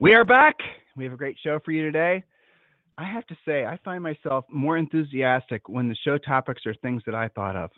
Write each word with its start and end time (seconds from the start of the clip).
We 0.00 0.14
are 0.14 0.24
back. 0.24 0.54
We 0.96 1.02
have 1.04 1.12
a 1.12 1.16
great 1.16 1.36
show 1.42 1.58
for 1.64 1.72
you 1.72 1.82
today. 1.82 2.22
I 2.98 3.04
have 3.04 3.26
to 3.26 3.36
say, 3.44 3.64
I 3.64 3.78
find 3.84 4.00
myself 4.00 4.44
more 4.48 4.76
enthusiastic 4.76 5.68
when 5.68 5.88
the 5.88 5.96
show 6.04 6.18
topics 6.18 6.62
are 6.66 6.74
things 6.74 7.02
that 7.06 7.16
I 7.16 7.28
thought 7.28 7.56
of. 7.56 7.70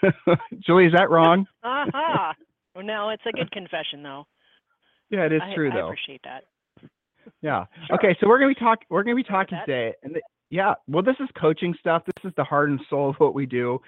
Julie, 0.64 0.86
is 0.86 0.92
that 0.92 1.10
wrong? 1.10 1.44
Aha. 1.64 2.34
well, 2.74 2.84
no, 2.84 3.10
it's 3.10 3.22
a 3.26 3.32
good 3.32 3.50
confession, 3.50 4.04
though. 4.04 4.26
Yeah, 5.10 5.26
it 5.26 5.32
is 5.32 5.42
I, 5.42 5.54
true, 5.56 5.72
I 5.72 5.74
though. 5.74 5.86
I 5.86 5.88
appreciate 5.88 6.20
that. 6.22 6.44
Yeah. 7.42 7.64
Okay, 7.92 8.16
so 8.20 8.28
we're 8.28 8.38
gonna 8.38 8.54
be 8.54 8.60
talk. 8.60 8.78
We're 8.88 9.02
gonna 9.02 9.16
be 9.16 9.24
talking 9.24 9.58
today, 9.66 9.92
and 10.04 10.14
the, 10.14 10.20
yeah, 10.48 10.74
well, 10.86 11.02
this 11.02 11.16
is 11.18 11.28
coaching 11.38 11.74
stuff. 11.80 12.04
This 12.06 12.30
is 12.30 12.32
the 12.36 12.44
heart 12.44 12.70
and 12.70 12.80
soul 12.88 13.10
of 13.10 13.16
what 13.16 13.34
we 13.34 13.46
do. 13.46 13.80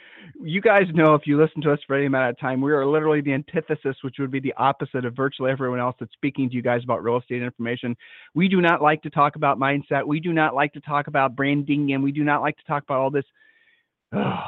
You 0.42 0.60
guys 0.60 0.86
know 0.92 1.14
if 1.14 1.24
you 1.24 1.40
listen 1.40 1.62
to 1.62 1.72
us 1.72 1.78
for 1.86 1.94
any 1.94 2.06
amount 2.06 2.30
of 2.30 2.38
time, 2.40 2.60
we 2.60 2.72
are 2.72 2.84
literally 2.84 3.20
the 3.20 3.32
antithesis, 3.32 3.96
which 4.02 4.16
would 4.18 4.32
be 4.32 4.40
the 4.40 4.54
opposite 4.54 5.04
of 5.04 5.14
virtually 5.14 5.52
everyone 5.52 5.78
else 5.78 5.94
that's 6.00 6.12
speaking 6.14 6.48
to 6.48 6.56
you 6.56 6.62
guys 6.62 6.82
about 6.82 7.04
real 7.04 7.18
estate 7.18 7.42
information. 7.42 7.96
We 8.34 8.48
do 8.48 8.60
not 8.60 8.82
like 8.82 9.02
to 9.02 9.10
talk 9.10 9.36
about 9.36 9.60
mindset. 9.60 10.04
We 10.04 10.18
do 10.18 10.32
not 10.32 10.56
like 10.56 10.72
to 10.72 10.80
talk 10.80 11.06
about 11.06 11.36
branding, 11.36 11.92
and 11.92 12.02
we 12.02 12.10
do 12.10 12.24
not 12.24 12.40
like 12.40 12.56
to 12.56 12.64
talk 12.64 12.82
about 12.82 12.98
all 12.98 13.10
this 13.10 13.26
oh, 14.12 14.40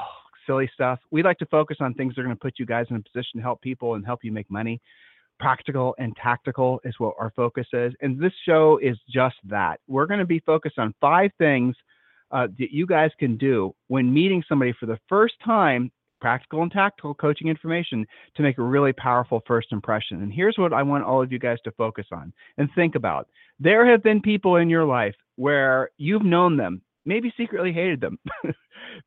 silly 0.48 0.69
stuff. 0.74 0.98
We 1.12 1.22
like 1.22 1.39
to 1.39 1.47
focus 1.47 1.77
on 1.78 1.95
things 1.95 2.17
that 2.17 2.22
are 2.22 2.24
going 2.24 2.36
to 2.36 2.41
put 2.41 2.58
you 2.58 2.67
guys 2.67 2.86
in 2.91 2.97
a 2.97 3.00
position 3.00 3.36
to 3.39 3.42
help 3.42 3.62
people 3.62 3.95
and 3.95 4.05
help 4.05 4.24
you 4.24 4.33
make 4.33 4.50
money. 4.50 4.80
Practical 5.39 5.95
and 5.97 6.14
tactical 6.17 6.80
is 6.83 6.97
what 6.98 7.14
our 7.20 7.33
focus 7.36 7.69
is. 7.72 7.95
And 8.00 8.20
this 8.20 8.33
show 8.45 8.80
is 8.83 8.98
just 9.08 9.36
that. 9.45 9.78
We're 9.86 10.06
going 10.06 10.20
to 10.20 10.27
be 10.27 10.41
focused 10.41 10.78
on 10.80 10.92
five 11.00 11.30
things 11.39 11.77
uh, 12.33 12.47
that 12.59 12.73
you 12.73 12.86
guys 12.86 13.11
can 13.19 13.36
do 13.36 13.75
when 13.89 14.12
meeting 14.12 14.42
somebody 14.48 14.73
for 14.78 14.86
the 14.86 14.98
first 15.09 15.34
time, 15.45 15.91
practical 16.20 16.62
and 16.62 16.70
tactical 16.70 17.14
coaching 17.14 17.48
information 17.48 18.06
to 18.36 18.42
make 18.42 18.59
a 18.59 18.62
really 18.62 18.92
powerful 18.92 19.42
first 19.47 19.73
impression. 19.73 20.23
And 20.23 20.33
here's 20.33 20.58
what 20.58 20.73
I 20.73 20.83
want 20.83 21.05
all 21.05 21.23
of 21.23 21.33
you 21.33 21.39
guys 21.39 21.58
to 21.64 21.73
focus 21.73 22.06
on 22.12 22.33
and 22.58 22.69
think 22.75 22.95
about. 22.95 23.28
There 23.58 23.91
have 23.91 24.03
been 24.03 24.20
people 24.20 24.56
in 24.56 24.69
your 24.69 24.84
life 24.84 25.14
where 25.36 25.91
you've 25.97 26.25
known 26.25 26.56
them, 26.56 26.83
maybe 27.05 27.33
secretly 27.36 27.73
hated 27.73 28.01
them, 28.01 28.19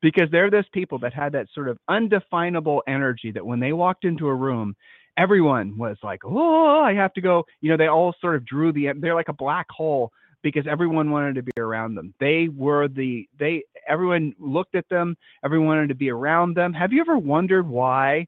because 0.02 0.28
they're 0.30 0.50
those 0.50 0.68
people 0.72 0.98
that 0.98 1.14
had 1.14 1.32
that 1.32 1.46
sort 1.54 1.68
of 1.68 1.78
undefinable 1.88 2.82
energy 2.88 3.30
that 3.32 3.46
when 3.46 3.60
they 3.60 3.72
walked 3.72 4.04
into 4.04 4.26
a 4.26 4.34
room, 4.34 4.74
everyone 5.16 5.76
was 5.78 5.96
like, 6.02 6.20
oh, 6.24 6.80
I 6.80 6.94
have 6.94 7.12
to 7.14 7.20
go. 7.20 7.44
You 7.60 7.70
know, 7.70 7.76
they 7.76 7.86
all 7.86 8.14
sort 8.20 8.36
of 8.36 8.44
drew 8.44 8.72
the, 8.72 8.88
they're 8.98 9.14
like 9.14 9.28
a 9.28 9.34
black 9.34 9.66
hole 9.70 10.12
because 10.44 10.66
everyone 10.70 11.10
wanted 11.10 11.34
to 11.34 11.42
be 11.42 11.52
around 11.58 11.96
them. 11.96 12.14
They 12.20 12.48
were 12.54 12.86
the 12.86 13.26
they 13.36 13.64
everyone 13.88 14.34
looked 14.38 14.76
at 14.76 14.88
them, 14.88 15.16
everyone 15.44 15.66
wanted 15.66 15.88
to 15.88 15.94
be 15.96 16.10
around 16.10 16.54
them. 16.54 16.72
Have 16.74 16.92
you 16.92 17.00
ever 17.00 17.18
wondered 17.18 17.66
why 17.66 18.26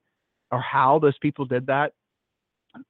or 0.51 0.61
how 0.61 0.99
those 0.99 1.17
people 1.19 1.45
did 1.45 1.67
that? 1.67 1.93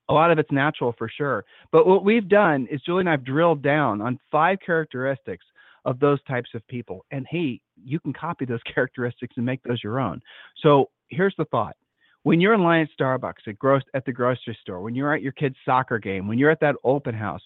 A 0.08 0.14
lot 0.14 0.30
of 0.30 0.38
it's 0.38 0.50
natural 0.50 0.94
for 0.96 1.08
sure. 1.08 1.44
But 1.70 1.86
what 1.86 2.04
we've 2.04 2.28
done 2.28 2.66
is 2.70 2.80
Julie 2.82 3.00
and 3.00 3.10
I've 3.10 3.24
drilled 3.24 3.62
down 3.62 4.00
on 4.00 4.18
five 4.30 4.58
characteristics 4.64 5.44
of 5.84 6.00
those 6.00 6.22
types 6.24 6.50
of 6.54 6.66
people. 6.68 7.04
And 7.10 7.26
hey, 7.28 7.60
you 7.84 8.00
can 8.00 8.12
copy 8.12 8.44
those 8.44 8.62
characteristics 8.74 9.34
and 9.36 9.44
make 9.44 9.62
those 9.64 9.82
your 9.82 10.00
own. 10.00 10.22
So 10.62 10.90
here's 11.10 11.34
the 11.36 11.44
thought. 11.46 11.76
When 12.22 12.40
you're 12.40 12.54
in 12.54 12.62
line 12.62 12.82
at 12.82 12.88
Starbucks, 12.98 13.46
at, 13.46 13.56
gross, 13.56 13.82
at 13.94 14.04
the 14.04 14.12
grocery 14.12 14.58
store, 14.60 14.80
when 14.80 14.96
you're 14.96 15.14
at 15.14 15.22
your 15.22 15.30
kid's 15.30 15.54
soccer 15.64 16.00
game, 16.00 16.26
when 16.26 16.38
you're 16.38 16.50
at 16.50 16.58
that 16.60 16.74
open 16.82 17.14
house, 17.14 17.42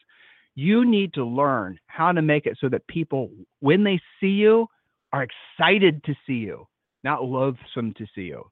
you 0.55 0.84
need 0.84 1.15
to 1.15 1.25
learn 1.25 1.78
how 1.87 2.12
to 2.12 2.22
make 2.22 2.47
it 2.47 2.59
so 2.61 2.69
that 2.69 2.87
people, 2.87 3.31
when 3.61 3.84
they 3.84 4.00
see 4.21 4.28
you, 4.28 4.66
are 5.12 5.25
excited 5.25 6.03
to 6.05 6.15
see 6.27 6.34
you, 6.34 6.66
not 7.03 7.25
loathsome 7.25 7.94
to 7.94 8.06
see 8.15 8.22
you. 8.22 8.44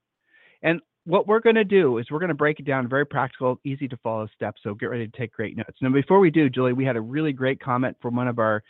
And 0.62 0.80
what 1.04 1.26
we're 1.26 1.40
going 1.40 1.56
to 1.56 1.64
do 1.64 1.98
is 1.98 2.10
we're 2.10 2.18
going 2.18 2.28
to 2.28 2.34
break 2.34 2.60
it 2.60 2.66
down 2.66 2.88
very 2.88 3.06
practical, 3.06 3.60
easy 3.64 3.88
to 3.88 3.96
follow 3.98 4.26
steps. 4.34 4.60
So 4.62 4.74
get 4.74 4.86
ready 4.86 5.06
to 5.06 5.16
take 5.16 5.32
great 5.32 5.56
notes. 5.56 5.78
Now, 5.80 5.90
before 5.90 6.18
we 6.18 6.30
do, 6.30 6.50
Julie, 6.50 6.72
we 6.72 6.84
had 6.84 6.96
a 6.96 7.00
really 7.00 7.32
great 7.32 7.60
comment 7.60 7.96
from 8.02 8.16
one 8.16 8.28
of 8.28 8.38
our 8.38 8.62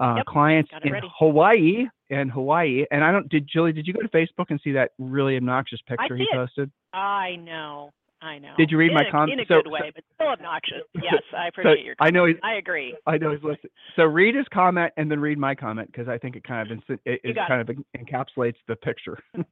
uh, 0.00 0.16
Yep, 0.16 0.26
clients 0.26 0.70
in 0.84 0.92
ready. 0.92 1.08
Hawaii. 1.18 1.86
In 2.10 2.28
Hawaii, 2.28 2.84
and 2.90 3.02
I 3.02 3.10
don't. 3.10 3.26
Did 3.30 3.48
Julie? 3.50 3.72
Did 3.72 3.86
you 3.86 3.94
go 3.94 4.00
to 4.00 4.08
Facebook 4.08 4.46
and 4.50 4.60
see 4.62 4.72
that 4.72 4.90
really 4.98 5.36
obnoxious 5.36 5.80
picture 5.86 6.14
he 6.14 6.24
it. 6.24 6.28
posted? 6.32 6.70
I 6.92 7.36
know. 7.36 7.90
I 8.22 8.38
know. 8.38 8.54
Did 8.56 8.70
you 8.70 8.78
read 8.78 8.92
in 8.92 8.94
my 8.94 9.04
a, 9.08 9.10
com- 9.10 9.28
In 9.30 9.40
a 9.40 9.44
so- 9.46 9.56
good 9.56 9.66
so- 9.66 9.70
way, 9.70 9.90
but 9.94 10.04
still 10.14 10.28
obnoxious. 10.28 10.82
Yes, 10.94 11.22
I 11.36 11.48
appreciate 11.48 11.84
your 11.84 11.94
Comment. 11.96 12.14
I 12.14 12.18
know 12.18 12.26
he's- 12.26 12.40
I 12.44 12.54
agree. 12.54 12.96
I 13.06 13.18
know 13.18 13.30
he's 13.32 13.42
listening. 13.42 13.72
So 13.96 14.04
read 14.04 14.34
his 14.34 14.46
comment 14.54 14.92
and 14.96 15.10
then 15.10 15.18
read 15.20 15.38
my 15.38 15.54
comment 15.54 15.90
because 15.90 16.08
I 16.08 16.18
think 16.18 16.36
it 16.36 16.44
kind 16.44 16.70
of 16.70 16.78
it, 17.04 17.20
it 17.24 17.36
kind 17.48 17.60
of 17.68 17.76
encapsulates 17.96 18.56
the 18.68 18.76
picture. 18.76 19.18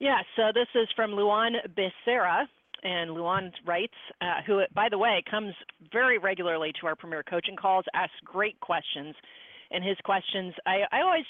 Yeah, 0.00 0.18
so 0.36 0.50
this 0.52 0.66
is 0.74 0.88
from 0.96 1.12
Luan 1.12 1.52
Becerra. 1.76 2.46
And 2.82 3.12
Luan 3.12 3.50
writes, 3.64 3.94
uh, 4.20 4.42
who, 4.46 4.60
by 4.74 4.88
the 4.90 4.98
way, 4.98 5.22
comes 5.30 5.54
very 5.90 6.18
regularly 6.18 6.72
to 6.80 6.86
our 6.86 6.94
premier 6.96 7.22
coaching 7.22 7.56
calls, 7.56 7.84
asks 7.94 8.12
great 8.24 8.58
questions. 8.60 9.14
And 9.70 9.82
his 9.82 9.96
questions, 10.04 10.52
I, 10.66 10.80
I 10.92 11.00
always, 11.00 11.24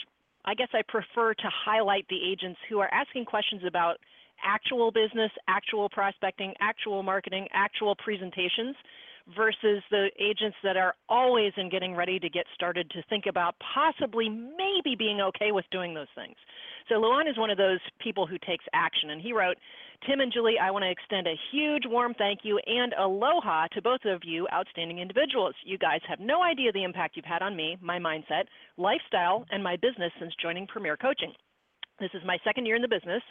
I 0.46 0.54
guess 0.54 0.68
I 0.74 0.82
prefer 0.88 1.34
to 1.34 1.48
highlight 1.64 2.06
the 2.08 2.18
agents 2.28 2.58
who 2.68 2.80
are 2.80 2.92
asking 2.92 3.26
questions 3.26 3.62
about 3.64 3.98
actual 4.42 4.90
business, 4.90 5.30
actual 5.48 5.88
prospecting, 5.88 6.54
actual 6.60 7.02
marketing, 7.02 7.46
actual 7.52 7.94
presentations 7.96 8.76
versus 9.34 9.82
the 9.90 10.10
agents 10.20 10.56
that 10.62 10.76
are 10.76 10.94
always 11.08 11.52
in 11.56 11.70
getting 11.70 11.94
ready 11.94 12.18
to 12.18 12.28
get 12.28 12.44
started 12.54 12.90
to 12.90 13.02
think 13.08 13.24
about 13.26 13.54
possibly 13.74 14.28
maybe 14.28 14.94
being 14.96 15.20
okay 15.20 15.50
with 15.50 15.64
doing 15.70 15.94
those 15.94 16.12
things. 16.14 16.36
So 16.88 16.96
Luan 16.96 17.26
is 17.26 17.38
one 17.38 17.48
of 17.48 17.56
those 17.56 17.80
people 18.02 18.26
who 18.26 18.36
takes 18.46 18.64
action, 18.74 19.10
and 19.10 19.22
he 19.22 19.32
wrote, 19.32 19.56
Tim 20.06 20.20
and 20.20 20.30
Julie, 20.30 20.58
I 20.60 20.70
want 20.70 20.82
to 20.82 20.90
extend 20.90 21.26
a 21.26 21.40
huge 21.50 21.84
warm 21.86 22.12
thank 22.18 22.40
you 22.42 22.60
and 22.66 22.92
aloha 22.98 23.68
to 23.68 23.80
both 23.80 24.04
of 24.04 24.20
you 24.24 24.46
outstanding 24.52 24.98
individuals. 24.98 25.54
You 25.64 25.78
guys 25.78 26.00
have 26.06 26.20
no 26.20 26.42
idea 26.42 26.72
the 26.72 26.84
impact 26.84 27.16
you've 27.16 27.24
had 27.24 27.40
on 27.40 27.56
me, 27.56 27.78
my 27.80 27.98
mindset, 27.98 28.44
lifestyle, 28.76 29.46
and 29.50 29.64
my 29.64 29.76
business 29.76 30.12
since 30.20 30.34
joining 30.42 30.66
Premier 30.66 30.98
Coaching. 30.98 31.32
This 31.98 32.10
is 32.12 32.20
my 32.26 32.36
second 32.44 32.66
year 32.66 32.76
in 32.76 32.82
the 32.82 32.88
business, 32.88 33.22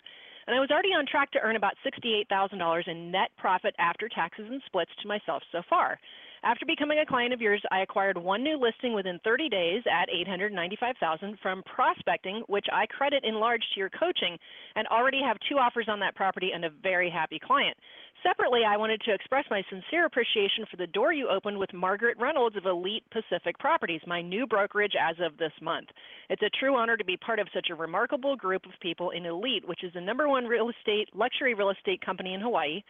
and 0.47 0.55
I 0.55 0.59
was 0.59 0.69
already 0.71 0.89
on 0.89 1.05
track 1.05 1.31
to 1.31 1.39
earn 1.39 1.55
about 1.55 1.73
$68,000 1.85 2.87
in 2.87 3.11
net 3.11 3.29
profit 3.37 3.75
after 3.79 4.09
taxes 4.09 4.47
and 4.49 4.61
splits 4.65 4.91
to 5.01 5.07
myself 5.07 5.43
so 5.51 5.61
far. 5.69 5.99
After 6.45 6.65
becoming 6.65 6.99
a 6.99 7.05
client 7.05 7.33
of 7.33 7.39
yours, 7.39 7.63
I 7.71 7.79
acquired 7.79 8.17
one 8.17 8.43
new 8.43 8.57
listing 8.57 8.93
within 8.93 9.17
30 9.23 9.47
days 9.47 9.81
at 9.89 10.09
895,000 10.09 11.39
from 11.41 11.63
prospecting, 11.63 12.43
which 12.47 12.65
I 12.71 12.85
credit 12.87 13.23
in 13.23 13.35
large 13.35 13.63
to 13.73 13.79
your 13.79 13.89
coaching, 13.89 14.37
and 14.75 14.85
already 14.87 15.21
have 15.25 15.37
two 15.47 15.57
offers 15.57 15.87
on 15.87 16.01
that 16.01 16.15
property 16.15 16.51
and 16.53 16.65
a 16.65 16.69
very 16.69 17.09
happy 17.09 17.39
client. 17.39 17.77
Separately, 18.21 18.61
I 18.67 18.75
wanted 18.75 19.01
to 19.01 19.13
express 19.13 19.45
my 19.49 19.63
sincere 19.69 20.05
appreciation 20.05 20.65
for 20.69 20.75
the 20.75 20.87
door 20.87 21.13
you 21.13 21.29
opened 21.29 21.57
with 21.57 21.73
Margaret 21.73 22.17
Reynolds 22.19 22.57
of 22.57 22.65
Elite 22.65 23.03
Pacific 23.11 23.57
Properties, 23.57 24.01
my 24.05 24.21
new 24.21 24.45
brokerage 24.45 24.95
as 24.99 25.15
of 25.19 25.37
this 25.37 25.51
month. 25.61 25.87
It's 26.29 26.41
a 26.41 26.49
true 26.59 26.75
honor 26.75 26.97
to 26.97 27.05
be 27.05 27.17
part 27.17 27.39
of 27.39 27.47
such 27.53 27.67
a 27.69 27.75
remarkable 27.75 28.35
group 28.35 28.65
of 28.65 28.71
people 28.81 29.11
in 29.11 29.25
Elite, 29.25 29.67
which 29.67 29.83
is 29.83 29.93
the 29.93 30.01
number 30.01 30.27
one 30.27 30.45
real 30.45 30.69
estate 30.69 31.07
luxury 31.13 31.53
real 31.53 31.69
estate 31.69 32.05
company 32.05 32.33
in 32.33 32.41
Hawaii, 32.41 32.81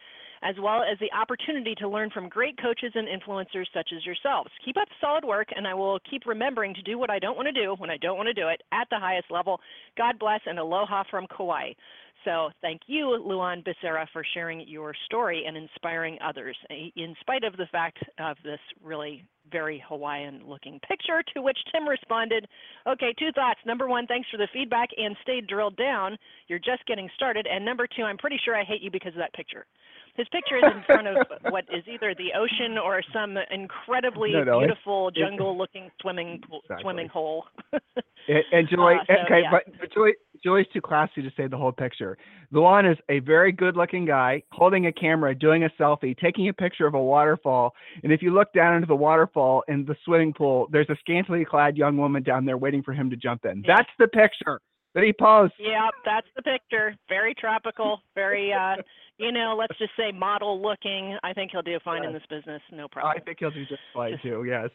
as 0.44 0.54
well 0.60 0.82
as 0.82 0.98
the 1.00 1.10
opportunity 1.12 1.74
to 1.76 1.88
learn 1.88 2.10
from 2.10 2.28
great 2.28 2.56
coaches 2.60 2.92
and 2.94 3.08
influencers 3.08 3.66
such 3.72 3.90
as 3.96 4.04
yourselves. 4.04 4.50
Keep 4.64 4.76
up 4.76 4.88
solid 5.00 5.24
work, 5.24 5.48
and 5.56 5.66
I 5.66 5.74
will 5.74 5.98
keep 6.08 6.26
remembering 6.26 6.74
to 6.74 6.82
do 6.82 6.98
what 6.98 7.10
I 7.10 7.18
don't 7.18 7.36
want 7.36 7.48
to 7.48 7.52
do 7.52 7.74
when 7.78 7.90
I 7.90 7.96
don't 7.96 8.16
want 8.16 8.28
to 8.28 8.34
do 8.34 8.48
it 8.48 8.62
at 8.70 8.86
the 8.90 8.98
highest 8.98 9.30
level. 9.30 9.58
God 9.96 10.18
bless 10.18 10.40
and 10.46 10.58
aloha 10.58 11.02
from 11.10 11.26
Kauai. 11.34 11.72
So 12.24 12.50
thank 12.62 12.82
you, 12.86 13.16
Luan 13.22 13.62
Becerra, 13.62 14.06
for 14.12 14.24
sharing 14.32 14.66
your 14.66 14.94
story 15.04 15.44
and 15.46 15.56
inspiring 15.56 16.18
others, 16.24 16.56
eh, 16.70 16.88
in 16.96 17.14
spite 17.20 17.44
of 17.44 17.56
the 17.56 17.66
fact 17.70 17.98
of 18.18 18.36
this 18.42 18.60
really 18.82 19.24
very 19.52 19.82
Hawaiian-looking 19.86 20.80
picture, 20.88 21.22
to 21.34 21.42
which 21.42 21.58
Tim 21.70 21.86
responded, 21.86 22.46
okay, 22.86 23.12
two 23.18 23.30
thoughts. 23.32 23.60
Number 23.66 23.88
one, 23.88 24.06
thanks 24.06 24.28
for 24.30 24.38
the 24.38 24.48
feedback 24.54 24.88
and 24.96 25.14
stay 25.22 25.42
drilled 25.42 25.76
down. 25.76 26.16
You're 26.48 26.58
just 26.58 26.86
getting 26.86 27.10
started. 27.14 27.46
And 27.46 27.62
number 27.62 27.86
two, 27.86 28.04
I'm 28.04 28.16
pretty 28.16 28.40
sure 28.42 28.56
I 28.56 28.64
hate 28.64 28.80
you 28.80 28.90
because 28.90 29.12
of 29.12 29.18
that 29.18 29.34
picture. 29.34 29.66
His 30.16 30.28
picture 30.28 30.56
is 30.56 30.62
in 30.64 30.82
front 30.86 31.06
of 31.08 31.16
what 31.50 31.64
is 31.74 31.82
either 31.92 32.14
the 32.14 32.32
ocean 32.38 32.78
or 32.78 33.02
some 33.12 33.36
incredibly 33.50 34.32
No, 34.32 34.44
no, 34.44 34.58
beautiful 34.60 35.10
jungle-looking 35.10 35.90
swimming 36.00 36.40
pool, 36.48 36.60
Exactly. 36.64 36.82
swimming 36.82 37.08
hole. 37.08 37.44
And, 38.28 38.68
Julie, 38.70 38.94
Uh, 38.94 39.04
so, 39.06 39.14
okay, 39.26 39.40
yeah. 39.42 39.50
but, 39.50 39.64
but 39.80 39.92
Julie, 39.92 40.14
Julie's 40.42 40.66
too 40.72 40.80
classy 40.80 41.22
to 41.22 41.30
say 41.36 41.46
the 41.48 41.56
whole 41.56 41.72
picture. 41.72 42.16
Luan 42.52 42.86
is 42.86 42.98
a 43.08 43.18
very 43.20 43.50
good-looking 43.50 44.04
guy 44.04 44.42
holding 44.52 44.86
a 44.86 44.92
camera, 44.92 45.34
doing 45.34 45.64
a 45.64 45.70
selfie, 45.80 46.16
taking 46.16 46.48
a 46.48 46.52
picture 46.52 46.86
of 46.86 46.94
a 46.94 47.02
waterfall. 47.02 47.72
And 48.02 48.12
if 48.12 48.22
you 48.22 48.32
look 48.32 48.52
down 48.52 48.74
into 48.74 48.86
the 48.86 48.94
waterfall 48.94 49.64
in 49.68 49.84
the 49.84 49.96
swimming 50.04 50.32
pool, 50.32 50.68
there's 50.70 50.90
a 50.90 50.96
scantily 51.00 51.44
clad 51.44 51.76
young 51.76 51.96
woman 51.96 52.22
down 52.22 52.44
there 52.44 52.58
waiting 52.58 52.82
for 52.82 52.92
him 52.92 53.10
to 53.10 53.16
jump 53.16 53.44
in. 53.46 53.64
That's 53.66 53.88
the 53.98 54.06
picture 54.08 54.60
that 54.94 55.04
he 55.04 55.12
posts. 55.12 55.56
Yeah, 55.58 55.88
that's 56.04 56.26
the 56.36 56.42
picture. 56.42 56.94
Very 57.08 57.34
tropical, 57.34 58.00
very 58.14 58.52
uh 58.52 58.76
you 59.18 59.30
know, 59.30 59.54
let's 59.56 59.78
just 59.78 59.92
say 59.96 60.10
model 60.10 60.60
looking. 60.60 61.16
I 61.22 61.32
think 61.32 61.52
he'll 61.52 61.62
do 61.62 61.78
fine 61.84 62.02
yes. 62.02 62.08
in 62.08 62.14
this 62.14 62.22
business, 62.28 62.60
no 62.72 62.88
problem. 62.88 63.14
I 63.16 63.20
think 63.20 63.38
he'll 63.38 63.52
do 63.52 63.64
just 63.66 63.80
fine 63.92 64.18
too. 64.22 64.44
Yes. 64.44 64.70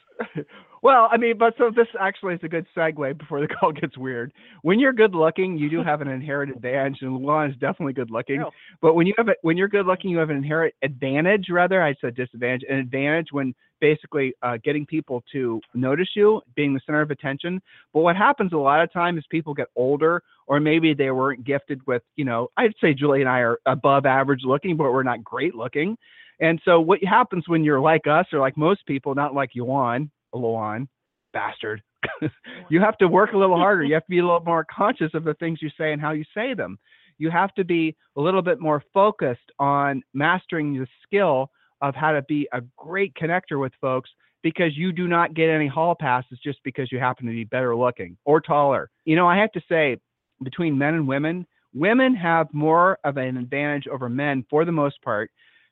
well, 0.81 1.09
I 1.11 1.17
mean, 1.17 1.37
but 1.37 1.55
so 1.57 1.71
this 1.75 1.87
actually 1.99 2.35
is 2.35 2.39
a 2.43 2.47
good 2.47 2.65
segue 2.75 3.17
before 3.17 3.41
the 3.41 3.47
call 3.59 3.73
gets 3.73 3.97
weird. 3.97 4.31
When 4.61 4.79
you're 4.79 4.93
good 4.93 5.13
looking, 5.13 5.57
you 5.57 5.69
do 5.69 5.83
have 5.85 5.99
an 5.99 6.07
inherent 6.07 6.55
advantage, 6.55 6.99
and 7.01 7.17
Luan 7.17 7.49
is 7.51 7.57
definitely 7.57 7.93
good 7.93 8.11
looking. 8.11 8.43
But 8.81 8.95
when 8.95 9.07
you 9.07 9.13
have 9.17 9.27
a, 9.27 9.35
when 9.41 9.57
you're 9.57 9.67
good 9.67 9.85
looking, 9.85 10.09
you 10.09 10.19
have 10.19 10.29
an 10.29 10.37
inherent 10.37 10.73
advantage. 10.83 11.47
Rather, 11.49 11.83
I 11.83 11.93
said 11.99 12.15
disadvantage. 12.15 12.63
An 12.69 12.77
advantage 12.77 13.27
when 13.31 13.53
basically 13.81 14.33
uh, 14.41 14.57
getting 14.63 14.85
people 14.85 15.23
to 15.31 15.61
notice 15.73 16.09
you, 16.15 16.41
being 16.55 16.73
the 16.73 16.79
center 16.85 17.01
of 17.01 17.11
attention. 17.11 17.61
But 17.93 18.01
what 18.01 18.15
happens 18.15 18.53
a 18.53 18.57
lot 18.57 18.81
of 18.81 18.91
time 18.91 19.17
is 19.17 19.23
people 19.29 19.53
get 19.53 19.67
older, 19.75 20.21
or 20.47 20.59
maybe 20.59 20.93
they 20.93 21.11
weren't 21.11 21.43
gifted 21.43 21.85
with, 21.87 22.03
you 22.15 22.25
know, 22.25 22.49
I'd 22.57 22.73
say 22.81 22.93
Julie 22.93 23.21
and 23.21 23.29
I 23.29 23.39
are 23.39 23.59
above 23.65 24.05
average 24.05 24.41
looking, 24.43 24.77
but 24.77 24.91
we're 24.91 25.03
not 25.03 25.23
great 25.23 25.55
looking. 25.55 25.97
And 26.39 26.61
so 26.63 26.79
what 26.79 27.03
happens 27.03 27.47
when 27.47 27.63
you're 27.63 27.81
like 27.81 28.07
us 28.07 28.25
or 28.31 28.39
like 28.39 28.57
most 28.57 28.85
people, 28.85 29.13
not 29.13 29.33
like 29.33 29.51
Yuan, 29.53 30.09
Luan, 30.33 30.87
bastard, 31.33 31.81
you 32.69 32.79
have 32.79 32.97
to 32.99 33.07
work 33.07 33.33
a 33.33 33.37
little 33.37 33.57
harder. 33.57 33.83
You 33.83 33.93
have 33.93 34.05
to 34.05 34.09
be 34.09 34.19
a 34.19 34.25
little 34.25 34.43
more 34.45 34.65
conscious 34.73 35.11
of 35.13 35.23
the 35.23 35.33
things 35.35 35.59
you 35.61 35.69
say 35.77 35.91
and 35.91 36.01
how 36.01 36.11
you 36.11 36.23
say 36.33 36.53
them. 36.53 36.79
You 37.17 37.29
have 37.29 37.53
to 37.55 37.65
be 37.65 37.95
a 38.15 38.21
little 38.21 38.41
bit 38.41 38.61
more 38.61 38.81
focused 38.93 39.51
on 39.59 40.01
mastering 40.13 40.73
the 40.73 40.87
skill 41.03 41.51
of 41.81 41.95
how 41.95 42.11
to 42.11 42.21
be 42.23 42.47
a 42.53 42.61
great 42.77 43.13
connector 43.15 43.59
with 43.59 43.73
folks 43.79 44.09
because 44.41 44.75
you 44.77 44.91
do 44.91 45.07
not 45.07 45.33
get 45.33 45.49
any 45.49 45.67
hall 45.67 45.95
passes 45.99 46.39
just 46.43 46.59
because 46.63 46.91
you 46.91 46.99
happen 46.99 47.25
to 47.25 47.31
be 47.31 47.43
better 47.43 47.75
looking 47.75 48.17
or 48.25 48.39
taller. 48.39 48.89
You 49.05 49.15
know, 49.15 49.27
I 49.27 49.37
have 49.37 49.51
to 49.53 49.61
say, 49.67 49.97
between 50.43 50.77
men 50.77 50.93
and 50.93 51.07
women, 51.07 51.45
women 51.73 52.15
have 52.15 52.47
more 52.53 52.97
of 53.03 53.17
an 53.17 53.37
advantage 53.37 53.87
over 53.87 54.07
men 54.07 54.45
for 54.49 54.63
the 54.63 54.71
most 54.71 55.01
part 55.01 55.29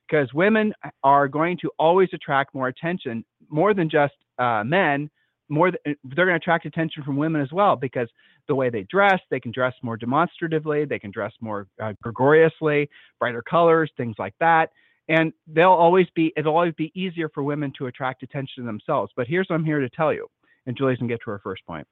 because 0.10 0.34
women 0.34 0.74
are 1.04 1.28
going 1.28 1.58
to 1.62 1.72
always 1.80 2.10
attract 2.14 2.54
more 2.54 2.68
attention, 2.68 3.24
more 3.50 3.74
than 3.74 3.90
just 3.90 4.14
uh, 4.40 4.64
men. 4.66 5.10
More, 5.50 5.72
th- 5.72 5.98
they're 6.04 6.26
going 6.26 6.38
to 6.38 6.44
attract 6.44 6.66
attention 6.66 7.04
from 7.04 7.16
women 7.16 7.42
as 7.42 7.54
well 7.54 7.78
because 7.78 8.10
the 8.50 8.56
way 8.56 8.70
they 8.70 8.84
dress, 8.92 9.22
they 9.32 9.40
can 9.40 9.54
dress 9.54 9.74
more 9.82 9.96
demonstratively, 9.96 10.84
they 10.84 11.00
can 11.00 11.10
dress 11.10 11.32
more 11.40 11.68
uh, 11.82 11.94
brighter 12.02 13.42
colors, 13.42 13.90
things 13.96 14.16
like 14.20 14.34
that 14.42 14.70
and 15.10 15.34
they'll 15.48 15.70
always 15.70 16.08
be 16.16 16.34
it'll 16.36 16.56
always 16.56 16.74
be 16.76 16.92
easier 17.00 17.30
for 17.30 17.44
women 17.44 17.72
to 17.78 17.88
attract 17.88 18.24
attention 18.24 18.64
to 18.64 18.68
themselves. 18.68 19.12
But 19.16 19.28
here's 19.28 19.48
what 19.50 19.56
i'm 19.56 19.66
here 19.66 19.80
to 19.80 19.90
tell 19.90 20.14
you 20.14 20.28
and 20.66 20.78
julie's 20.78 21.00
gonna 21.00 21.10
get 21.10 21.22
to 21.24 21.32
her 21.32 21.40
first 21.40 21.66
point. 21.66 21.88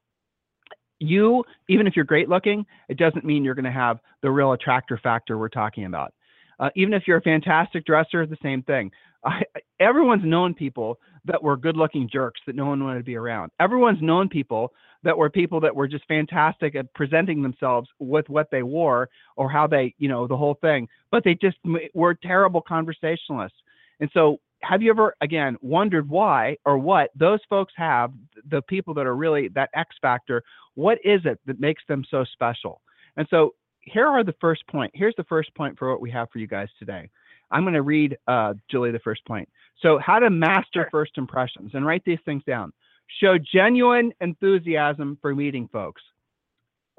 You 0.99 1.43
even 1.69 1.87
if 1.87 1.95
you're 1.95 2.05
great 2.05 2.29
looking 2.29 2.65
it 2.89 2.97
doesn't 2.97 3.25
mean 3.25 3.43
you're 3.43 3.55
going 3.55 3.65
to 3.65 3.71
have 3.71 3.99
the 4.21 4.31
real 4.31 4.53
attractor 4.53 4.97
factor 4.97 5.37
we're 5.37 5.49
talking 5.49 5.85
about. 5.85 6.13
Uh, 6.59 6.69
even 6.75 6.93
if 6.93 7.03
you're 7.05 7.17
a 7.17 7.21
fantastic 7.21 7.85
dresser 7.85 8.25
the 8.25 8.37
same 8.41 8.63
thing. 8.63 8.91
I, 9.25 9.41
everyone's 9.79 10.23
known 10.23 10.53
people 10.53 10.99
that 11.25 11.41
were 11.41 11.57
good 11.57 11.75
looking 11.75 12.07
jerks 12.11 12.39
that 12.45 12.55
no 12.55 12.67
one 12.67 12.83
wanted 12.83 12.99
to 12.99 13.05
be 13.05 13.15
around. 13.15 13.51
Everyone's 13.59 14.01
known 14.01 14.29
people 14.29 14.71
that 15.05 15.17
were 15.17 15.29
people 15.29 15.61
that 15.61 15.73
were 15.73 15.87
just 15.87 16.03
fantastic 16.07 16.75
at 16.75 16.91
presenting 16.95 17.41
themselves 17.41 17.87
with 17.99 18.27
what 18.27 18.49
they 18.51 18.63
wore 18.63 19.07
or 19.37 19.49
how 19.49 19.67
they, 19.67 19.93
you 19.99 20.09
know, 20.09 20.27
the 20.27 20.35
whole 20.35 20.55
thing, 20.55 20.89
but 21.11 21.23
they 21.23 21.35
just 21.35 21.57
were 21.93 22.15
terrible 22.15 22.59
conversationalists. 22.59 23.55
And 24.01 24.09
so, 24.13 24.41
have 24.63 24.81
you 24.81 24.89
ever, 24.89 25.15
again, 25.21 25.57
wondered 25.61 26.09
why 26.09 26.57
or 26.65 26.79
what 26.79 27.11
those 27.15 27.39
folks 27.49 27.71
have, 27.77 28.11
the 28.49 28.63
people 28.63 28.95
that 28.95 29.05
are 29.05 29.15
really 29.15 29.47
that 29.49 29.69
X 29.75 29.95
factor, 30.01 30.43
what 30.73 30.97
is 31.03 31.21
it 31.23 31.39
that 31.45 31.59
makes 31.59 31.83
them 31.87 32.03
so 32.09 32.25
special? 32.33 32.81
And 33.15 33.27
so, 33.29 33.53
here 33.81 34.07
are 34.07 34.23
the 34.23 34.35
first 34.41 34.65
point. 34.67 34.91
Here's 34.95 35.13
the 35.17 35.23
first 35.25 35.53
point 35.53 35.77
for 35.77 35.91
what 35.91 36.01
we 36.01 36.09
have 36.09 36.29
for 36.31 36.39
you 36.39 36.47
guys 36.47 36.69
today. 36.79 37.07
I'm 37.51 37.61
going 37.61 37.75
to 37.75 37.83
read, 37.83 38.17
uh, 38.27 38.55
Julie, 38.71 38.89
the 38.89 38.99
first 38.99 39.23
point. 39.25 39.47
So, 39.83 39.99
how 39.99 40.17
to 40.17 40.31
master 40.31 40.65
sure. 40.81 40.89
first 40.89 41.11
impressions 41.17 41.71
and 41.75 41.85
write 41.85 42.03
these 42.05 42.17
things 42.25 42.43
down. 42.47 42.73
Show 43.21 43.37
genuine 43.37 44.11
enthusiasm 44.21 45.17
for 45.21 45.35
meeting 45.35 45.69
folks. 45.71 46.01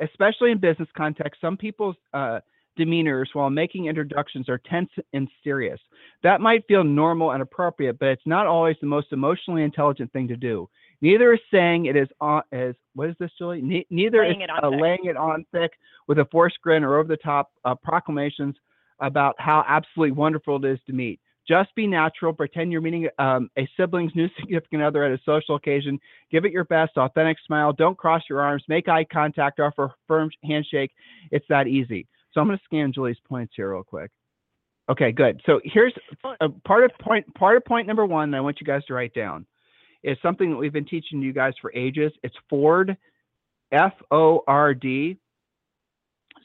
Especially 0.01 0.51
in 0.51 0.59
business 0.59 0.89
context, 0.97 1.41
some 1.41 1.57
people's 1.57 1.97
uh, 2.13 2.41
demeanors 2.79 3.27
while 3.33 3.51
making 3.51 3.87
introductions 3.87 4.49
are 4.49 4.59
tense 4.59 4.91
and 5.13 5.29
serious. 5.43 5.81
That 6.23 6.41
might 6.41 6.67
feel 6.69 6.85
normal 6.85 7.33
and 7.33 7.43
appropriate, 7.43 7.99
but 7.99 8.09
it's 8.09 8.27
not 8.27 8.47
always 8.47 8.77
the 8.81 8.87
most 8.87 9.13
emotionally 9.13 9.63
intelligent 9.63 10.13
thing 10.13 10.29
to 10.29 10.37
do. 10.37 10.69
Neither 11.01 11.35
is 11.35 11.41
saying 11.51 11.87
it 11.87 11.97
is 11.97 12.09
on 12.21 12.43
as 12.53 12.75
what 12.95 13.11
is 13.11 13.17
this, 13.19 13.31
Julie? 13.39 13.61
Ne- 13.61 13.87
neither 13.91 14.23
laying 14.23 14.41
is 14.41 14.49
it 14.49 14.65
uh, 14.65 14.69
laying 14.69 15.05
it 15.05 15.17
on 15.17 15.45
thick 15.53 15.73
with 16.07 16.19
a 16.19 16.25
forced 16.27 16.61
grin 16.63 16.85
or 16.85 16.97
over 16.97 17.09
the 17.09 17.17
top 17.19 17.51
uh, 17.65 17.75
proclamations 17.75 18.57
about 19.01 19.35
how 19.39 19.65
absolutely 19.69 20.13
wonderful 20.13 20.57
it 20.65 20.71
is 20.71 20.79
to 20.87 20.93
meet. 20.93 21.21
Just 21.49 21.75
be 21.75 21.87
natural. 21.87 22.33
Pretend 22.33 22.73
you're 22.73 22.81
meeting 22.81 23.09
um, 23.19 23.49
a 23.57 23.69
sibling's 23.77 24.15
new 24.15 24.29
significant 24.41 24.83
other 24.83 25.05
at 25.05 25.13
a 25.13 25.21
social 25.25 25.57
occasion. 25.57 25.99
Give 26.31 26.45
it 26.45 26.53
your 26.53 26.65
best, 26.65 26.97
authentic 26.97 27.39
smile. 27.47 27.73
Don't 27.73 27.97
cross 27.97 28.23
your 28.29 28.41
arms. 28.41 28.65
Make 28.69 28.89
eye 28.89 29.05
contact. 29.05 29.61
Offer 29.61 29.85
a 29.85 29.95
firm 30.09 30.31
handshake. 30.45 30.93
It's 31.31 31.47
that 31.49 31.67
easy. 31.67 32.07
So 32.33 32.41
I'm 32.41 32.49
going 32.49 32.59
to 32.59 32.65
scan 32.65 32.93
Julie's 32.93 33.17
points 33.29 33.55
here 33.57 33.73
real 33.73 33.85
quick. 33.85 34.11
Okay, 34.89 35.11
good. 35.11 35.41
So 35.47 35.61
here's 35.65 35.95
a 36.41 36.49
part 36.49 36.85
of 36.85 36.91
point 37.01 37.33
part 37.35 37.57
of 37.57 37.65
point 37.65 37.87
number 37.87 38.07
one 38.07 38.31
that 38.31 38.37
I 38.37 38.41
want 38.41 38.61
you 38.61 38.67
guys 38.67 38.85
to 38.85 38.95
write 38.95 39.15
down 39.15 39.45
is 40.05 40.17
something 40.23 40.51
that 40.51 40.57
we've 40.57 40.73
been 40.73 40.85
teaching 40.85 41.21
you 41.21 41.33
guys 41.33 41.55
for 41.61 41.73
ages. 41.75 42.13
It's 42.23 42.37
Ford, 42.49 42.97
F 43.73 43.93
O 44.13 44.45
R 44.47 44.75
D. 44.75 45.19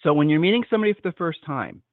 So 0.02 0.14
when 0.14 0.30
you're 0.30 0.40
meeting 0.40 0.64
somebody 0.70 0.94
for 0.94 1.02
the 1.04 1.12
first 1.12 1.46
time, 1.46 1.84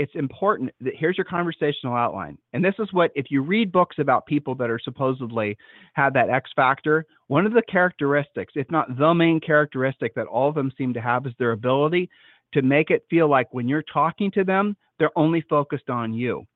it's 0.00 0.14
important 0.14 0.70
that 0.80 0.94
here's 0.96 1.18
your 1.18 1.26
conversational 1.26 1.94
outline. 1.94 2.38
And 2.54 2.64
this 2.64 2.74
is 2.78 2.88
what, 2.92 3.10
if 3.14 3.26
you 3.28 3.42
read 3.42 3.70
books 3.70 3.96
about 3.98 4.24
people 4.24 4.54
that 4.54 4.70
are 4.70 4.80
supposedly 4.82 5.58
have 5.92 6.14
that 6.14 6.30
X 6.30 6.48
factor, 6.56 7.04
one 7.26 7.44
of 7.44 7.52
the 7.52 7.62
characteristics, 7.70 8.54
if 8.56 8.70
not 8.70 8.96
the 8.96 9.12
main 9.12 9.40
characteristic 9.40 10.14
that 10.14 10.26
all 10.26 10.48
of 10.48 10.54
them 10.54 10.72
seem 10.78 10.94
to 10.94 11.02
have, 11.02 11.26
is 11.26 11.34
their 11.38 11.52
ability 11.52 12.08
to 12.54 12.62
make 12.62 12.90
it 12.90 13.04
feel 13.10 13.28
like 13.28 13.52
when 13.52 13.68
you're 13.68 13.84
talking 13.92 14.30
to 14.30 14.42
them, 14.42 14.74
they're 14.98 15.16
only 15.16 15.42
focused 15.50 15.90
on 15.90 16.14
you. 16.14 16.46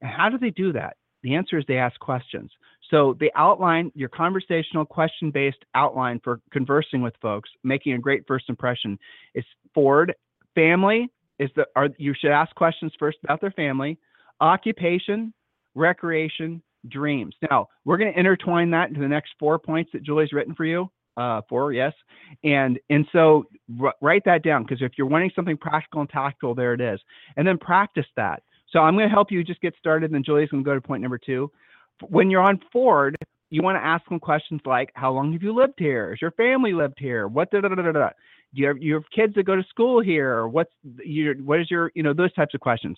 And 0.00 0.08
how 0.08 0.28
do 0.28 0.38
they 0.38 0.50
do 0.50 0.72
that? 0.74 0.96
The 1.24 1.34
answer 1.34 1.58
is 1.58 1.64
they 1.66 1.78
ask 1.78 1.98
questions. 1.98 2.52
So 2.88 3.16
the 3.18 3.32
outline, 3.34 3.90
your 3.96 4.10
conversational 4.10 4.84
question 4.84 5.32
based 5.32 5.64
outline 5.74 6.20
for 6.22 6.40
conversing 6.52 7.02
with 7.02 7.14
folks, 7.20 7.50
making 7.64 7.94
a 7.94 7.98
great 7.98 8.22
first 8.28 8.48
impression 8.48 8.96
is 9.34 9.44
Ford, 9.74 10.14
family, 10.54 11.10
is 11.38 11.50
that 11.56 11.68
are 11.76 11.88
you 11.98 12.14
should 12.18 12.30
ask 12.30 12.54
questions 12.54 12.92
first 12.98 13.18
about 13.24 13.40
their 13.40 13.50
family, 13.52 13.98
occupation, 14.40 15.32
recreation, 15.74 16.62
dreams. 16.88 17.34
Now 17.50 17.68
we're 17.84 17.98
going 17.98 18.12
to 18.12 18.18
intertwine 18.18 18.70
that 18.70 18.88
into 18.88 19.00
the 19.00 19.08
next 19.08 19.32
four 19.38 19.58
points 19.58 19.90
that 19.92 20.02
Julie's 20.02 20.32
written 20.32 20.54
for 20.54 20.64
you. 20.64 20.90
Uh, 21.16 21.42
four, 21.46 21.72
yes, 21.74 21.92
and 22.42 22.78
and 22.88 23.06
so 23.12 23.44
r- 23.80 23.94
write 24.00 24.22
that 24.24 24.42
down 24.42 24.62
because 24.62 24.80
if 24.80 24.92
you're 24.96 25.06
wanting 25.06 25.30
something 25.36 25.58
practical 25.58 26.00
and 26.00 26.08
tactical, 26.08 26.54
there 26.54 26.72
it 26.72 26.80
is, 26.80 26.98
and 27.36 27.46
then 27.46 27.58
practice 27.58 28.06
that. 28.16 28.42
So 28.70 28.78
I'm 28.78 28.94
going 28.94 29.06
to 29.06 29.14
help 29.14 29.30
you 29.30 29.44
just 29.44 29.60
get 29.60 29.74
started, 29.78 30.06
and 30.06 30.14
then 30.14 30.24
Julie's 30.24 30.48
going 30.48 30.64
to 30.64 30.68
go 30.68 30.74
to 30.74 30.80
point 30.80 31.02
number 31.02 31.18
two. 31.18 31.50
When 32.08 32.30
you're 32.30 32.40
on 32.40 32.58
Ford, 32.72 33.14
you 33.50 33.62
want 33.62 33.76
to 33.76 33.84
ask 33.84 34.08
them 34.08 34.20
questions 34.20 34.62
like, 34.64 34.90
"How 34.94 35.12
long 35.12 35.34
have 35.34 35.42
you 35.42 35.54
lived 35.54 35.74
here? 35.76 36.10
Has 36.10 36.22
your 36.22 36.30
family 36.30 36.72
lived 36.72 36.98
here? 36.98 37.28
What 37.28 37.50
da 37.50 37.60
da 37.60 37.68
da 37.68 37.82
da 37.82 37.92
da." 37.92 38.08
Do 38.54 38.62
you 38.62 38.68
have, 38.68 38.78
you 38.78 38.94
have 38.94 39.04
kids 39.14 39.34
that 39.34 39.44
go 39.44 39.56
to 39.56 39.64
school 39.64 40.00
here 40.00 40.32
or 40.32 40.48
what's 40.48 40.72
your 41.04 41.34
what 41.36 41.60
is 41.60 41.70
your 41.70 41.90
you 41.94 42.02
know 42.02 42.12
those 42.12 42.32
types 42.34 42.54
of 42.54 42.60
questions. 42.60 42.96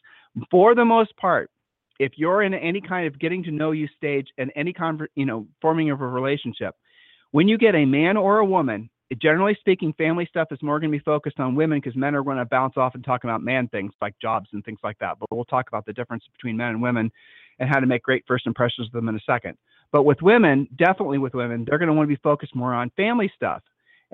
For 0.51 0.75
the 0.75 0.85
most 0.85 1.17
part 1.17 1.51
if 2.01 2.13
you're 2.17 2.43
in 2.43 2.55
any 2.55 2.81
kind 2.81 3.07
of 3.07 3.19
getting 3.21 3.43
to 3.45 3.51
know 3.51 3.71
you 3.71 3.89
stage 3.97 4.27
and 4.39 4.51
any 4.57 4.73
conver- 4.73 5.09
you 5.15 5.27
know 5.27 5.47
forming 5.61 5.91
of 5.91 6.01
a 6.01 6.07
relationship 6.07 6.75
when 7.31 7.49
you 7.49 7.59
get 7.59 7.75
a 7.75 7.85
man 7.85 8.17
or 8.17 8.39
a 8.39 8.45
woman 8.45 8.91
generally 9.21 9.57
speaking 9.61 9.93
family 9.95 10.27
stuff 10.29 10.49
is 10.51 10.63
more 10.63 10.81
going 10.81 10.91
to 10.91 10.99
be 10.99 11.03
focused 11.03 11.39
on 11.39 11.55
women 11.55 11.79
because 11.79 11.97
men 11.97 12.15
are 12.15 12.23
going 12.23 12.37
to 12.37 12.45
bounce 12.45 12.77
off 12.77 12.95
and 12.95 13.05
talk 13.05 13.25
about 13.25 13.43
man 13.43 13.69
things 13.69 13.93
like 14.01 14.15
jobs 14.21 14.49
and 14.53 14.65
things 14.65 14.79
like 14.83 14.99
that. 14.99 15.19
But 15.19 15.31
we'll 15.31 15.45
talk 15.45 15.69
about 15.69 15.87
the 15.87 15.93
difference 15.93 16.25
between 16.33 16.57
men 16.57 16.71
and 16.71 16.83
women 16.83 17.11
and 17.59 17.69
how 17.69 17.81
to 17.81 17.87
make 17.87 18.03
great 18.03 18.25
first 18.27 18.47
impressions 18.47 18.89
of 18.89 18.93
them 18.93 19.09
in 19.09 19.15
a 19.15 19.21
second. 19.21 19.57
But 19.93 20.05
with 20.05 20.23
women 20.23 20.69
definitely 20.77 21.19
with 21.19 21.35
women 21.35 21.65
they're 21.69 21.79
going 21.79 21.89
to 21.89 21.95
want 21.95 22.09
to 22.09 22.15
be 22.15 22.21
focused 22.23 22.55
more 22.55 22.75
on 22.75 22.91
family 22.97 23.31
stuff 23.37 23.63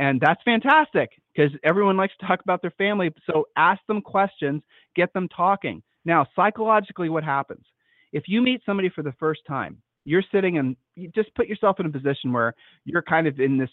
and 0.00 0.18
that's 0.18 0.42
fantastic 0.44 1.10
because 1.34 1.52
everyone 1.62 1.98
likes 1.98 2.14
to 2.18 2.26
talk 2.26 2.40
about 2.40 2.62
their 2.62 2.72
family. 2.72 3.12
So 3.26 3.46
ask 3.56 3.80
them 3.86 4.00
questions, 4.00 4.62
get 4.96 5.12
them 5.12 5.28
talking. 5.28 5.82
Now, 6.06 6.26
psychologically, 6.34 7.10
what 7.10 7.22
happens? 7.22 7.64
If 8.12 8.24
you 8.26 8.40
meet 8.40 8.62
somebody 8.64 8.88
for 8.88 9.02
the 9.02 9.12
first 9.20 9.42
time, 9.46 9.76
you're 10.06 10.24
sitting 10.32 10.56
and 10.56 10.74
you 10.96 11.10
just 11.14 11.32
put 11.34 11.48
yourself 11.48 11.78
in 11.80 11.86
a 11.86 11.90
position 11.90 12.32
where 12.32 12.54
you're 12.86 13.02
kind 13.02 13.26
of 13.26 13.38
in 13.38 13.58
this 13.58 13.68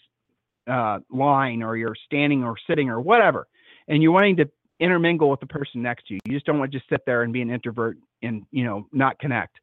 uh, 0.70 0.98
line 1.10 1.62
or 1.62 1.78
you're 1.78 1.96
standing 2.04 2.44
or 2.44 2.56
sitting 2.68 2.90
or 2.90 3.00
whatever. 3.00 3.48
and 3.88 4.02
you're 4.02 4.12
wanting 4.12 4.36
to 4.36 4.48
intermingle 4.80 5.30
with 5.30 5.40
the 5.40 5.46
person 5.46 5.82
next 5.82 6.06
to 6.06 6.14
you. 6.14 6.20
You 6.26 6.34
just 6.34 6.46
don't 6.46 6.58
want 6.58 6.70
to 6.70 6.78
just 6.78 6.88
sit 6.90 7.00
there 7.06 7.22
and 7.22 7.32
be 7.32 7.42
an 7.42 7.50
introvert 7.50 7.96
and 8.22 8.44
you 8.50 8.64
know 8.64 8.86
not 8.92 9.18
connect. 9.18 9.56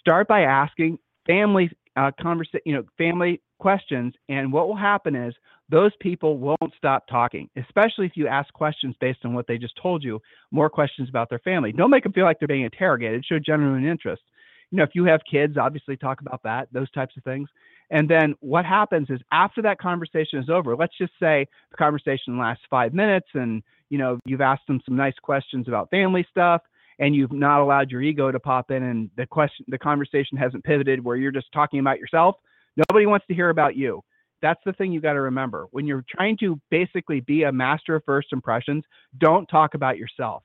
Start 0.00 0.28
by 0.28 0.42
asking 0.42 0.98
family 1.26 1.70
uh, 1.96 2.10
conversation, 2.20 2.60
you 2.66 2.74
know, 2.74 2.84
family 2.98 3.40
questions, 3.58 4.14
and 4.28 4.52
what 4.52 4.68
will 4.68 4.76
happen 4.76 5.16
is 5.16 5.34
those 5.68 5.92
people 6.00 6.38
won't 6.38 6.72
stop 6.76 7.06
talking, 7.08 7.48
especially 7.56 8.06
if 8.06 8.12
you 8.16 8.28
ask 8.28 8.52
questions 8.52 8.94
based 9.00 9.20
on 9.24 9.34
what 9.34 9.46
they 9.46 9.58
just 9.58 9.76
told 9.80 10.04
you. 10.04 10.20
More 10.50 10.70
questions 10.70 11.08
about 11.08 11.28
their 11.28 11.40
family. 11.40 11.72
Don't 11.72 11.90
make 11.90 12.04
them 12.04 12.12
feel 12.12 12.24
like 12.24 12.38
they're 12.38 12.48
being 12.48 12.62
interrogated. 12.62 13.24
Show 13.24 13.38
genuine 13.38 13.84
interest. 13.84 14.22
You 14.70 14.78
know, 14.78 14.84
if 14.84 14.90
you 14.94 15.04
have 15.04 15.20
kids, 15.30 15.56
obviously 15.56 15.96
talk 15.96 16.20
about 16.20 16.42
that, 16.44 16.68
those 16.72 16.90
types 16.92 17.16
of 17.16 17.24
things. 17.24 17.48
And 17.90 18.08
then 18.08 18.34
what 18.40 18.64
happens 18.64 19.08
is 19.10 19.20
after 19.30 19.62
that 19.62 19.78
conversation 19.78 20.40
is 20.40 20.48
over, 20.50 20.76
let's 20.76 20.96
just 20.98 21.12
say 21.20 21.46
the 21.70 21.76
conversation 21.76 22.38
lasts 22.38 22.64
five 22.68 22.92
minutes 22.92 23.28
and 23.34 23.62
you 23.90 23.98
know 23.98 24.18
you've 24.24 24.40
asked 24.40 24.66
them 24.66 24.80
some 24.84 24.96
nice 24.96 25.14
questions 25.22 25.68
about 25.68 25.90
family 25.90 26.26
stuff 26.30 26.62
and 26.98 27.14
you've 27.14 27.32
not 27.32 27.60
allowed 27.60 27.90
your 27.90 28.02
ego 28.02 28.32
to 28.32 28.40
pop 28.40 28.72
in 28.72 28.82
and 28.82 29.10
the 29.16 29.26
question 29.26 29.64
the 29.68 29.78
conversation 29.78 30.36
hasn't 30.36 30.64
pivoted 30.64 31.04
where 31.04 31.16
you're 31.16 31.30
just 31.30 31.52
talking 31.52 31.78
about 31.78 32.00
yourself. 32.00 32.36
Nobody 32.76 33.06
wants 33.06 33.26
to 33.28 33.34
hear 33.34 33.50
about 33.50 33.76
you. 33.76 34.02
That's 34.46 34.60
the 34.64 34.74
thing 34.74 34.92
you 34.92 35.00
got 35.00 35.14
to 35.14 35.22
remember. 35.22 35.66
When 35.72 35.88
you're 35.88 36.04
trying 36.08 36.36
to 36.38 36.60
basically 36.70 37.18
be 37.18 37.42
a 37.42 37.50
master 37.50 37.96
of 37.96 38.04
first 38.04 38.28
impressions, 38.30 38.84
don't 39.18 39.44
talk 39.46 39.74
about 39.74 39.98
yourself. 39.98 40.44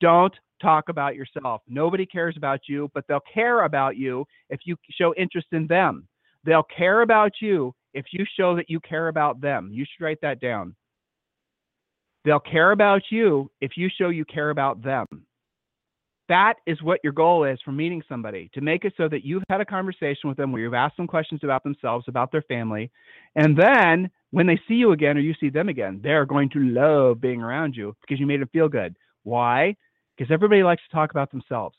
Don't 0.00 0.32
talk 0.62 0.88
about 0.88 1.16
yourself. 1.16 1.60
Nobody 1.66 2.06
cares 2.06 2.36
about 2.36 2.60
you, 2.68 2.92
but 2.94 3.04
they'll 3.08 3.18
care 3.34 3.64
about 3.64 3.96
you 3.96 4.24
if 4.50 4.60
you 4.64 4.76
show 4.88 5.12
interest 5.16 5.48
in 5.50 5.66
them. 5.66 6.06
They'll 6.44 6.62
care 6.62 7.00
about 7.00 7.32
you 7.40 7.74
if 7.92 8.04
you 8.12 8.24
show 8.38 8.54
that 8.54 8.70
you 8.70 8.78
care 8.78 9.08
about 9.08 9.40
them. 9.40 9.68
You 9.72 9.84
should 9.84 10.04
write 10.04 10.20
that 10.22 10.38
down. 10.38 10.76
They'll 12.24 12.38
care 12.38 12.70
about 12.70 13.02
you 13.10 13.50
if 13.60 13.72
you 13.76 13.88
show 13.98 14.10
you 14.10 14.24
care 14.26 14.50
about 14.50 14.80
them. 14.80 15.26
That 16.28 16.54
is 16.66 16.82
what 16.82 17.00
your 17.04 17.12
goal 17.12 17.44
is 17.44 17.58
for 17.64 17.72
meeting 17.72 18.02
somebody 18.08 18.50
to 18.54 18.62
make 18.62 18.84
it 18.84 18.94
so 18.96 19.08
that 19.08 19.24
you've 19.24 19.42
had 19.50 19.60
a 19.60 19.64
conversation 19.64 20.28
with 20.28 20.38
them 20.38 20.52
where 20.52 20.62
you've 20.62 20.72
asked 20.72 20.96
them 20.96 21.06
questions 21.06 21.40
about 21.44 21.62
themselves, 21.64 22.06
about 22.08 22.32
their 22.32 22.42
family. 22.42 22.90
And 23.36 23.56
then 23.56 24.10
when 24.30 24.46
they 24.46 24.58
see 24.66 24.74
you 24.74 24.92
again 24.92 25.18
or 25.18 25.20
you 25.20 25.34
see 25.38 25.50
them 25.50 25.68
again, 25.68 26.00
they're 26.02 26.24
going 26.24 26.48
to 26.50 26.60
love 26.60 27.20
being 27.20 27.42
around 27.42 27.76
you 27.76 27.94
because 28.00 28.18
you 28.18 28.26
made 28.26 28.40
them 28.40 28.48
feel 28.52 28.68
good. 28.68 28.96
Why? 29.24 29.76
Because 30.16 30.32
everybody 30.32 30.62
likes 30.62 30.82
to 30.88 30.94
talk 30.94 31.10
about 31.10 31.30
themselves. 31.30 31.76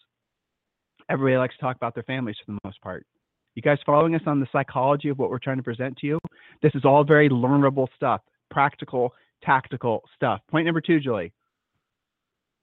Everybody 1.10 1.38
likes 1.38 1.56
to 1.56 1.62
talk 1.62 1.76
about 1.76 1.96
their 1.96 2.04
families 2.04 2.38
for 2.46 2.52
the 2.52 2.60
most 2.64 2.82
part. 2.82 3.06
You 3.56 3.62
guys 3.62 3.78
following 3.86 4.16
us 4.16 4.22
on 4.28 4.40
the 4.40 4.48
psychology 4.52 5.10
of 5.10 5.18
what 5.18 5.30
we're 5.30 5.40
trying 5.40 5.58
to 5.58 5.64
present 5.64 5.98
to 5.98 6.08
you? 6.08 6.20
This 6.62 6.76
is 6.76 6.86
all 6.86 7.04
very 7.04 7.30
learnable 7.30 7.88
stuff, 7.96 8.22
practical, 8.52 9.14
tactical 9.44 10.04
stuff. 10.16 10.42
Point 10.52 10.66
number 10.66 10.82
two, 10.82 11.00
Julie. 11.00 11.32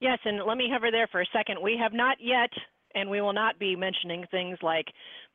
Yes, 0.02 0.18
and 0.24 0.42
let 0.44 0.56
me 0.56 0.68
hover 0.68 0.90
there 0.90 1.06
for 1.06 1.20
a 1.20 1.26
second. 1.32 1.62
We 1.62 1.78
have 1.80 1.92
not 1.92 2.16
yet, 2.20 2.50
and 2.96 3.08
we 3.08 3.20
will 3.20 3.32
not 3.32 3.60
be 3.60 3.76
mentioning 3.76 4.24
things 4.32 4.58
like 4.60 4.86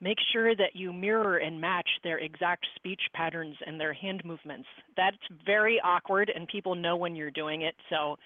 make 0.02 0.18
sure 0.34 0.58
that 0.58 0.76
you 0.76 0.92
mirror 0.92 1.38
and 1.38 1.60
match 1.60 1.88
their 2.04 2.18
exact 2.18 2.66
speech 2.76 3.00
patterns 3.14 3.56
and 3.66 3.80
their 3.80 3.94
hand 3.94 4.24
movements. 4.26 4.68
That's 4.98 5.16
very 5.46 5.80
awkward, 5.86 6.30
and 6.36 6.50
people 6.50 6.76
know 6.76 6.98
when 6.98 7.16
you're 7.16 7.32
doing 7.32 7.62
it. 7.62 7.76
So 7.90 8.18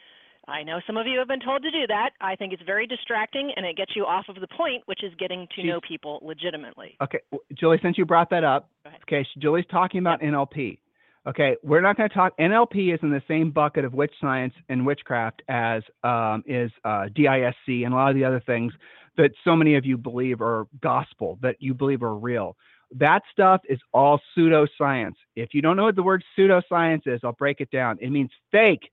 I 0.48 0.64
know 0.64 0.80
some 0.88 0.98
of 0.98 1.06
you 1.06 1.20
have 1.20 1.28
been 1.28 1.40
told 1.40 1.62
to 1.62 1.70
do 1.70 1.86
that. 1.90 2.10
I 2.20 2.36
think 2.36 2.54
it's 2.54 2.64
very 2.64 2.88
distracting 2.88 3.52
and 3.56 3.64
it 3.64 3.78
gets 3.78 3.96
you 3.96 4.06
off 4.06 4.26
of 4.28 4.42
the 4.42 4.48
point, 4.48 4.82
which 4.88 5.04
is 5.04 5.14
getting 5.20 5.48
to 5.56 5.64
know 5.64 5.80
people 5.88 6.20
legitimately. 6.24 6.98
Okay, 7.04 7.20
Julie, 7.54 7.80
since 7.84 8.00
you 8.00 8.06
brought 8.06 8.32
that 8.32 8.44
up, 8.44 8.68
okay, 9.04 9.24
Julie's 9.38 9.66
talking 9.70 10.00
about. 10.00 10.22
NLP. 10.22 10.80
Okay, 11.28 11.56
we're 11.62 11.82
not 11.82 11.98
going 11.98 12.10
to 12.10 12.16
talk. 12.16 12.36
NLP 12.40 12.96
is 12.96 13.00
in 13.04 13.12
the 13.12 13.22
same 13.28 13.52
bucket 13.52 13.86
of 13.86 13.94
witch 13.94 14.14
science 14.20 14.54
and 14.70 14.84
witchcraft 14.84 15.44
as 15.50 15.84
um, 16.04 16.44
is 16.48 16.72
uh, 16.84 17.10
DISC 17.14 17.68
and 17.68 17.94
a 17.94 17.96
lot 17.96 18.10
of 18.10 18.16
the 18.16 18.26
other 18.26 18.42
things 18.44 18.74
that 19.18 19.32
so 19.44 19.56
many 19.56 19.76
of 19.76 19.86
you 19.86 19.98
believe 19.98 20.42
are 20.42 20.66
gospel, 20.82 21.38
that 21.44 21.58
you 21.60 21.76
believe 21.76 22.02
are 22.02 22.16
real. 22.16 22.58
That 22.98 23.22
stuff 23.32 23.62
is 23.70 23.80
all 23.94 24.20
pseudoscience. 24.36 25.14
If 25.36 25.54
you 25.54 25.62
don't 25.62 25.78
know 25.78 25.84
what 25.84 25.96
the 25.96 26.02
word 26.02 26.24
pseudoscience 26.36 27.06
is, 27.06 27.22
I'll 27.24 27.34
break 27.34 27.62
it 27.62 27.70
down. 27.70 28.00
It 28.02 28.10
means 28.10 28.32
fake. 28.52 28.92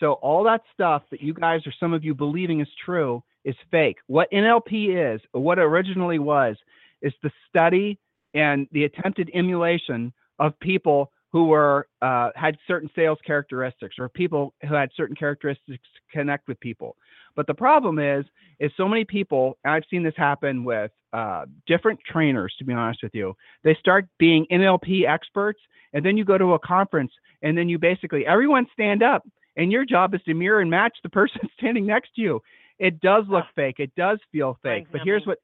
So 0.00 0.14
all 0.14 0.42
that 0.44 0.62
stuff 0.74 1.04
that 1.12 1.22
you 1.22 1.32
guys 1.32 1.60
or 1.64 1.72
some 1.78 1.92
of 1.92 2.02
you 2.02 2.12
believing 2.12 2.60
is 2.60 2.68
true 2.84 3.22
is 3.44 3.54
fake. 3.70 3.98
What 4.08 4.30
NLP 4.32 5.14
is, 5.14 5.20
what 5.30 5.60
originally 5.60 6.18
was, 6.18 6.56
is 7.02 7.12
the 7.22 7.30
study 7.48 8.00
and 8.34 8.66
the 8.72 8.84
attempted 8.84 9.30
emulation 9.32 10.12
of 10.40 10.58
people 10.58 11.12
who 11.32 11.44
were 11.44 11.86
uh, 12.02 12.30
had 12.34 12.56
certain 12.66 12.90
sales 12.94 13.18
characteristics 13.26 13.96
or 13.98 14.08
people 14.08 14.54
who 14.68 14.74
had 14.74 14.90
certain 14.94 15.16
characteristics 15.16 15.66
to 15.94 16.18
connect 16.18 16.46
with 16.46 16.60
people. 16.60 16.96
But 17.34 17.46
the 17.46 17.54
problem 17.54 17.98
is, 17.98 18.26
is 18.60 18.70
so 18.76 18.86
many 18.86 19.04
people, 19.04 19.56
and 19.64 19.72
I've 19.72 19.84
seen 19.90 20.02
this 20.02 20.14
happen 20.16 20.64
with 20.64 20.90
uh, 21.14 21.46
different 21.66 21.98
trainers, 22.06 22.54
to 22.58 22.64
be 22.64 22.74
honest 22.74 23.02
with 23.02 23.14
you. 23.14 23.34
They 23.64 23.74
start 23.80 24.06
being 24.18 24.46
NLP 24.52 25.08
experts, 25.08 25.60
and 25.94 26.04
then 26.04 26.18
you 26.18 26.24
go 26.24 26.36
to 26.36 26.52
a 26.52 26.58
conference, 26.58 27.12
and 27.40 27.56
then 27.56 27.68
you 27.68 27.78
basically 27.78 28.26
everyone 28.26 28.66
stand 28.74 29.02
up 29.02 29.24
and 29.56 29.70
your 29.70 29.84
job 29.84 30.14
is 30.14 30.22
to 30.22 30.34
mirror 30.34 30.60
and 30.60 30.70
match 30.70 30.96
the 31.02 31.08
person 31.10 31.40
standing 31.58 31.86
next 31.86 32.14
to 32.16 32.22
you. 32.22 32.42
It 32.78 33.00
does 33.00 33.24
look 33.28 33.44
fake. 33.54 33.76
It 33.78 33.94
does 33.96 34.18
feel 34.32 34.58
fake. 34.62 34.86
But 34.90 35.02
here's 35.04 35.24
what 35.26 35.38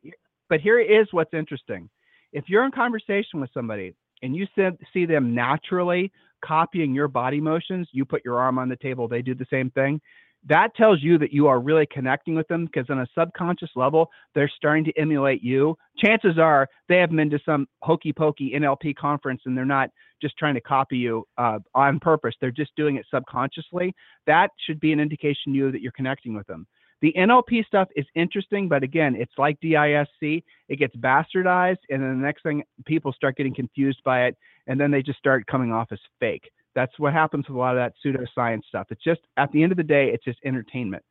but 0.49 0.61
here 0.61 0.81
is 0.81 1.07
what's 1.13 1.35
interesting. 1.35 1.89
If 2.33 2.45
you're 2.49 2.65
in 2.65 2.73
conversation 2.73 3.41
with 3.41 3.51
somebody 3.55 3.95
and 4.23 4.35
you 4.37 4.47
see 4.93 5.07
them 5.07 5.35
naturally 5.35 6.13
copying 6.45 6.95
your 6.95 7.09
body 7.09 7.41
motions, 7.41 7.89
you 7.93 8.05
put 8.05 8.25
your 8.25 8.39
arm 8.39 8.59
on 8.59 8.69
the 8.69 8.77
table, 8.77 9.09
they 9.09 9.23
do 9.23 9.35
the 9.35 9.47
same 9.51 9.71
thing 9.71 10.01
that 10.47 10.75
tells 10.77 11.03
you 11.03 11.19
that 11.19 11.33
you 11.33 11.47
are 11.47 11.61
really 11.61 11.87
connecting 11.87 12.35
with 12.35 12.47
them 12.49 12.67
because 12.67 12.89
on 12.91 13.01
a 13.01 13.07
subconscious 13.17 13.71
level, 13.75 14.11
they're 14.35 14.51
starting 14.57 14.85
to 14.85 14.93
emulate 14.99 15.43
you. 15.43 15.77
Chances 15.99 16.39
are 16.39 16.69
they 16.89 16.99
have 16.99 17.11
been 17.11 17.31
to 17.31 17.39
some 17.45 17.67
hokey 17.83 18.13
pokey 18.13 18.53
NLP 18.55 18.97
conference 18.97 19.43
and 19.47 19.57
they're 19.57 19.65
not 19.65 19.91
just 20.23 20.37
trying 20.37 20.55
to 20.55 20.61
copy 20.61 20.97
you 20.97 21.27
uh, 21.39 21.59
on 21.75 21.99
purpose. 21.99 22.35
They're 22.41 22.51
just 22.51 22.75
doing 22.77 22.97
it 22.97 23.07
subconsciously. 23.13 23.95
That 24.27 24.51
should 24.67 24.81
be 24.81 24.93
an 24.93 25.01
indication 25.01 25.53
to 25.53 25.59
you 25.59 25.73
that 25.73 25.81
you're 25.81 25.93
connecting 25.93 26.35
with 26.35 26.47
them. 26.47 26.67
The 27.01 27.13
NLP 27.17 27.65
stuff 27.65 27.89
is 27.95 28.07
interesting, 28.15 28.69
but 28.69 28.83
again, 28.83 29.15
it's 29.15 29.33
like 29.39 29.61
DISC. 29.61 30.43
It 30.69 30.79
gets 30.79 30.97
bastardized, 30.97 31.79
and 31.91 32.03
then 32.03 32.21
the 32.21 32.27
next 32.27 32.43
thing, 32.43 32.65
people 32.87 33.13
start 33.13 33.37
getting 33.37 33.55
confused 33.55 34.03
by 34.05 34.27
it, 34.27 34.37
and 34.67 34.81
then 34.81 34.91
they 34.91 35.03
just 35.03 35.19
start 35.19 35.47
coming 35.47 35.73
off 35.73 35.93
as 35.93 36.01
fake. 36.19 36.51
That's 36.75 36.99
what 36.99 37.13
happens 37.13 37.47
with 37.49 37.57
a 37.57 37.59
lot 37.59 37.77
of 37.77 37.81
that 37.81 37.95
pseudoscience 38.05 38.65
stuff. 38.69 38.89
It's 38.91 39.03
just 39.03 39.21
at 39.37 39.51
the 39.53 39.63
end 39.63 39.73
of 39.73 39.79
the 39.79 39.85
day, 39.85 40.11
it's 40.13 40.25
just 40.25 40.39
entertainment. 40.45 41.05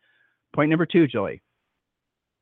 Point 0.54 0.70
number 0.70 0.86
two, 0.86 1.08
Julie. 1.08 1.42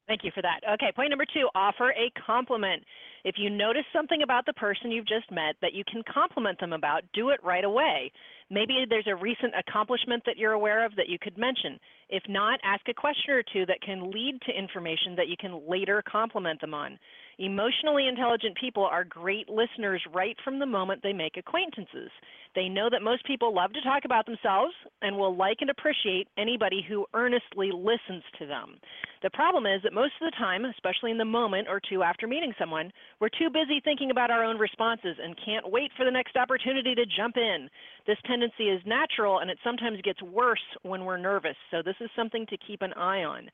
Thank 0.08 0.24
you 0.24 0.32
for 0.34 0.42
that. 0.42 0.60
Okay, 0.74 0.92
point 0.96 1.10
number 1.10 1.25
two 1.25 1.50
offer 1.56 1.92
a 1.92 2.12
compliment. 2.25 2.84
If 3.24 3.36
you 3.40 3.50
notice 3.50 3.86
something 3.92 4.22
about 4.22 4.46
the 4.46 4.54
person 4.54 4.92
you've 4.92 5.08
just 5.08 5.32
met 5.32 5.56
that 5.62 5.74
you 5.74 5.84
can 5.92 6.04
compliment 6.12 6.60
them 6.60 6.74
about, 6.74 7.02
do 7.14 7.30
it 7.30 7.40
right 7.44 7.64
away. 7.64 8.12
Maybe 8.50 8.86
there's 8.88 9.08
a 9.08 9.16
recent 9.16 9.54
accomplishment 9.58 10.24
that 10.25 10.38
you're 10.38 10.52
aware 10.52 10.86
of 10.86 10.96
that 10.96 11.10
you 11.10 11.18
could 11.20 11.38
mention. 11.38 11.80
If 12.10 12.24
not, 12.30 12.60
ask 12.64 12.88
a 12.88 12.94
question 12.94 13.34
or 13.34 13.42
two 13.42 13.66
that 13.66 13.82
can 13.82 14.12
lead 14.12 14.40
to 14.46 14.58
information 14.58 15.16
that 15.16 15.28
you 15.28 15.36
can 15.40 15.68
later 15.68 16.04
compliment 16.08 16.62
them 16.62 16.74
on. 16.74 17.00
Emotionally 17.40 18.08
intelligent 18.08 18.56
people 18.58 18.86
are 18.86 19.04
great 19.04 19.50
listeners 19.50 20.02
right 20.14 20.38
from 20.44 20.60
the 20.60 20.66
moment 20.66 21.02
they 21.02 21.12
make 21.12 21.36
acquaintances. 21.36 22.10
They 22.54 22.70
know 22.70 22.88
that 22.90 23.02
most 23.02 23.25
people 23.25 23.54
love 23.54 23.74
to 23.74 23.82
talk 23.82 24.06
about 24.06 24.25
themselves 24.25 24.74
and 25.02 25.18
will 25.18 25.36
like 25.36 25.58
and 25.60 25.70
appreciate 25.70 26.30
anybody 26.38 26.86
who 26.88 27.06
earnestly 27.14 27.72
listens 27.74 28.24
to 28.40 28.46
them. 28.46 28.75
The 29.22 29.32
problem 29.32 29.66
is 29.66 29.82
that 29.84 29.92
most 29.92 30.14
of 30.22 30.32
the 30.32 30.38
time, 30.38 30.64
especially 30.64 31.12
in 31.12 31.18
the 31.18 31.25
moment 31.25 31.68
or 31.68 31.82
two 31.82 32.04
after 32.04 32.28
meeting 32.28 32.54
someone, 32.58 32.92
we're 33.20 33.30
too 33.30 33.50
busy 33.50 33.82
thinking 33.84 34.12
about 34.12 34.32
our 34.32 34.46
own 34.46 34.58
responses 34.58 35.18
and 35.22 35.36
can't 35.44 35.70
wait 35.70 35.92
for 35.98 36.06
the 36.06 36.12
next 36.12 36.38
opportunity 36.38 36.96
to 36.96 37.06
jump 37.06 37.36
in. 37.36 37.68
This 38.08 38.18
tendency 38.36 38.65
is 38.65 38.82
natural 38.86 39.39
and 39.39 39.50
it 39.50 39.58
sometimes 39.63 40.01
gets 40.01 40.22
worse 40.22 40.60
when 40.84 41.06
we're 41.06 41.18
nervous, 41.18 41.56
so 41.72 41.82
this 41.82 41.96
is 42.01 42.10
something 42.15 42.46
to 42.48 42.58
keep 42.68 42.82
an 42.82 42.92
eye 42.94 43.24
on. 43.24 43.50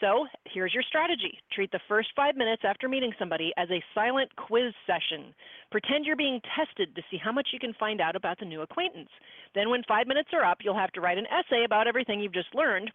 So 0.00 0.26
here's 0.46 0.72
your 0.72 0.82
strategy. 0.82 1.38
Treat 1.52 1.70
the 1.70 1.80
first 1.86 2.08
five 2.16 2.34
minutes 2.34 2.62
after 2.64 2.88
meeting 2.88 3.12
somebody 3.18 3.52
as 3.58 3.68
a 3.70 3.84
silent 3.94 4.34
quiz 4.36 4.72
session. 4.86 5.34
Pretend 5.70 6.06
you're 6.06 6.16
being 6.16 6.40
tested 6.56 6.96
to 6.96 7.02
see 7.10 7.18
how 7.22 7.30
much 7.30 7.48
you 7.52 7.58
can 7.58 7.74
find 7.78 8.00
out 8.00 8.16
about 8.16 8.38
the 8.38 8.46
new 8.46 8.62
acquaintance. 8.62 9.10
Then 9.54 9.68
when 9.68 9.82
five 9.86 10.06
minutes 10.06 10.30
are 10.32 10.44
up, 10.44 10.58
you'll 10.62 10.78
have 10.78 10.92
to 10.92 11.02
write 11.02 11.18
an 11.18 11.26
essay 11.26 11.64
about 11.64 11.86
everything 11.86 12.20
you've 12.20 12.32
just 12.32 12.54
learned. 12.54 12.90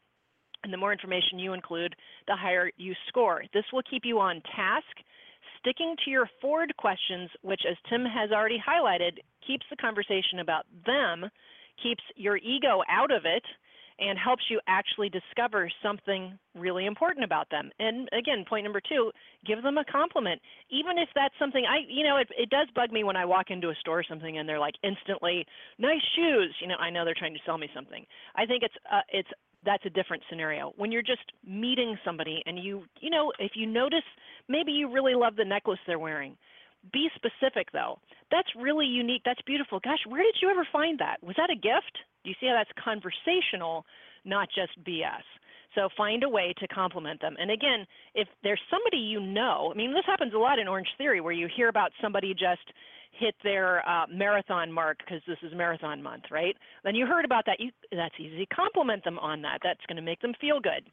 And 0.63 0.73
the 0.73 0.77
more 0.77 0.91
information 0.91 1.37
you 1.37 1.53
include, 1.53 1.95
the 2.25 2.35
higher 2.35 2.71
you 2.77 2.93
score. 3.09 3.43
This 3.53 3.65
will 3.71 3.83
keep 3.87 4.01
you 4.05 4.19
on 4.19 4.41
task. 4.55 5.05
Sticking 5.59 5.95
to 6.03 6.11
your 6.11 6.29
Ford 6.41 6.73
questions, 6.77 7.29
which 7.41 7.61
as 7.69 7.77
Tim 7.89 8.05
has 8.05 8.31
already 8.31 8.57
highlighted, 8.57 9.19
keeps 9.47 9.65
the 9.69 9.77
conversation 9.77 10.39
about 10.39 10.65
them, 10.85 11.29
keeps 11.81 12.03
your 12.15 12.37
ego 12.37 12.83
out 12.89 13.11
of 13.11 13.23
it, 13.25 13.43
and 13.99 14.17
helps 14.19 14.43
you 14.49 14.59
actually 14.67 15.09
discover 15.09 15.69
something 15.81 16.37
really 16.55 16.85
important 16.85 17.25
about 17.25 17.49
them. 17.49 17.71
And 17.79 18.07
again, 18.13 18.45
point 18.47 18.63
number 18.63 18.81
two, 18.81 19.11
give 19.45 19.63
them 19.63 19.77
a 19.77 19.85
compliment. 19.85 20.39
Even 20.69 20.99
if 20.99 21.09
that's 21.15 21.33
something 21.39 21.65
I, 21.65 21.79
you 21.89 22.03
know, 22.03 22.17
it, 22.17 22.27
it 22.37 22.49
does 22.49 22.67
bug 22.75 22.91
me 22.91 23.03
when 23.03 23.15
I 23.15 23.25
walk 23.25 23.49
into 23.49 23.69
a 23.69 23.75
store 23.79 23.99
or 23.99 24.03
something 24.03 24.37
and 24.37 24.47
they're 24.47 24.59
like 24.59 24.75
instantly, 24.83 25.45
nice 25.79 26.01
shoes. 26.15 26.55
You 26.61 26.67
know, 26.67 26.75
I 26.79 26.91
know 26.91 27.05
they're 27.05 27.15
trying 27.17 27.33
to 27.33 27.39
sell 27.45 27.57
me 27.57 27.69
something. 27.73 28.05
I 28.35 28.45
think 28.45 28.61
it's, 28.61 28.75
uh, 28.91 29.01
it's, 29.11 29.29
that's 29.65 29.85
a 29.85 29.89
different 29.89 30.21
scenario. 30.29 30.73
When 30.77 30.91
you're 30.91 31.01
just 31.01 31.31
meeting 31.45 31.97
somebody 32.05 32.43
and 32.45 32.59
you, 32.59 32.83
you 33.01 33.09
know, 33.09 33.33
if 33.39 33.53
you 33.55 33.65
notice, 33.65 34.05
maybe 34.47 34.71
you 34.71 34.93
really 34.93 35.15
love 35.15 35.35
the 35.35 35.45
necklace 35.45 35.79
they're 35.87 35.97
wearing. 35.97 36.37
Be 36.93 37.09
specific 37.15 37.71
though. 37.71 37.99
That's 38.31 38.47
really 38.57 38.85
unique. 38.85 39.21
That's 39.25 39.41
beautiful. 39.45 39.79
Gosh, 39.79 39.99
where 40.07 40.23
did 40.23 40.35
you 40.41 40.49
ever 40.49 40.67
find 40.71 40.99
that? 40.99 41.17
Was 41.21 41.35
that 41.37 41.49
a 41.49 41.55
gift? 41.55 41.97
Do 42.23 42.29
you 42.29 42.35
see 42.39 42.47
how 42.47 42.53
that's 42.53 42.71
conversational, 42.83 43.85
not 44.25 44.47
just 44.53 44.71
BS? 44.83 45.25
So 45.75 45.89
find 45.95 46.23
a 46.23 46.29
way 46.29 46.53
to 46.59 46.67
compliment 46.67 47.21
them. 47.21 47.35
And 47.39 47.51
again, 47.51 47.85
if 48.15 48.27
there's 48.41 48.61
somebody 48.71 48.97
you 48.97 49.19
know, 49.19 49.71
I 49.73 49.77
mean, 49.77 49.93
this 49.93 50.05
happens 50.05 50.33
a 50.33 50.37
lot 50.37 50.59
in 50.59 50.67
Orange 50.67 50.87
Theory 50.97 51.21
where 51.21 51.33
you 51.33 51.47
hear 51.55 51.69
about 51.69 51.91
somebody 52.01 52.33
just 52.33 52.73
hit 53.11 53.35
their 53.43 53.87
uh, 53.87 54.05
marathon 54.11 54.71
mark 54.71 54.97
because 54.99 55.21
this 55.27 55.37
is 55.43 55.55
marathon 55.55 56.01
month, 56.01 56.23
right? 56.31 56.55
Then 56.83 56.95
you 56.95 57.05
heard 57.05 57.25
about 57.25 57.45
that. 57.45 57.59
You, 57.59 57.71
that's 57.91 58.15
easy. 58.19 58.47
Compliment 58.47 59.03
them 59.03 59.19
on 59.19 59.41
that. 59.41 59.59
That's 59.63 59.79
going 59.87 59.97
to 59.97 60.01
make 60.01 60.21
them 60.21 60.33
feel 60.39 60.59
good. 60.59 60.89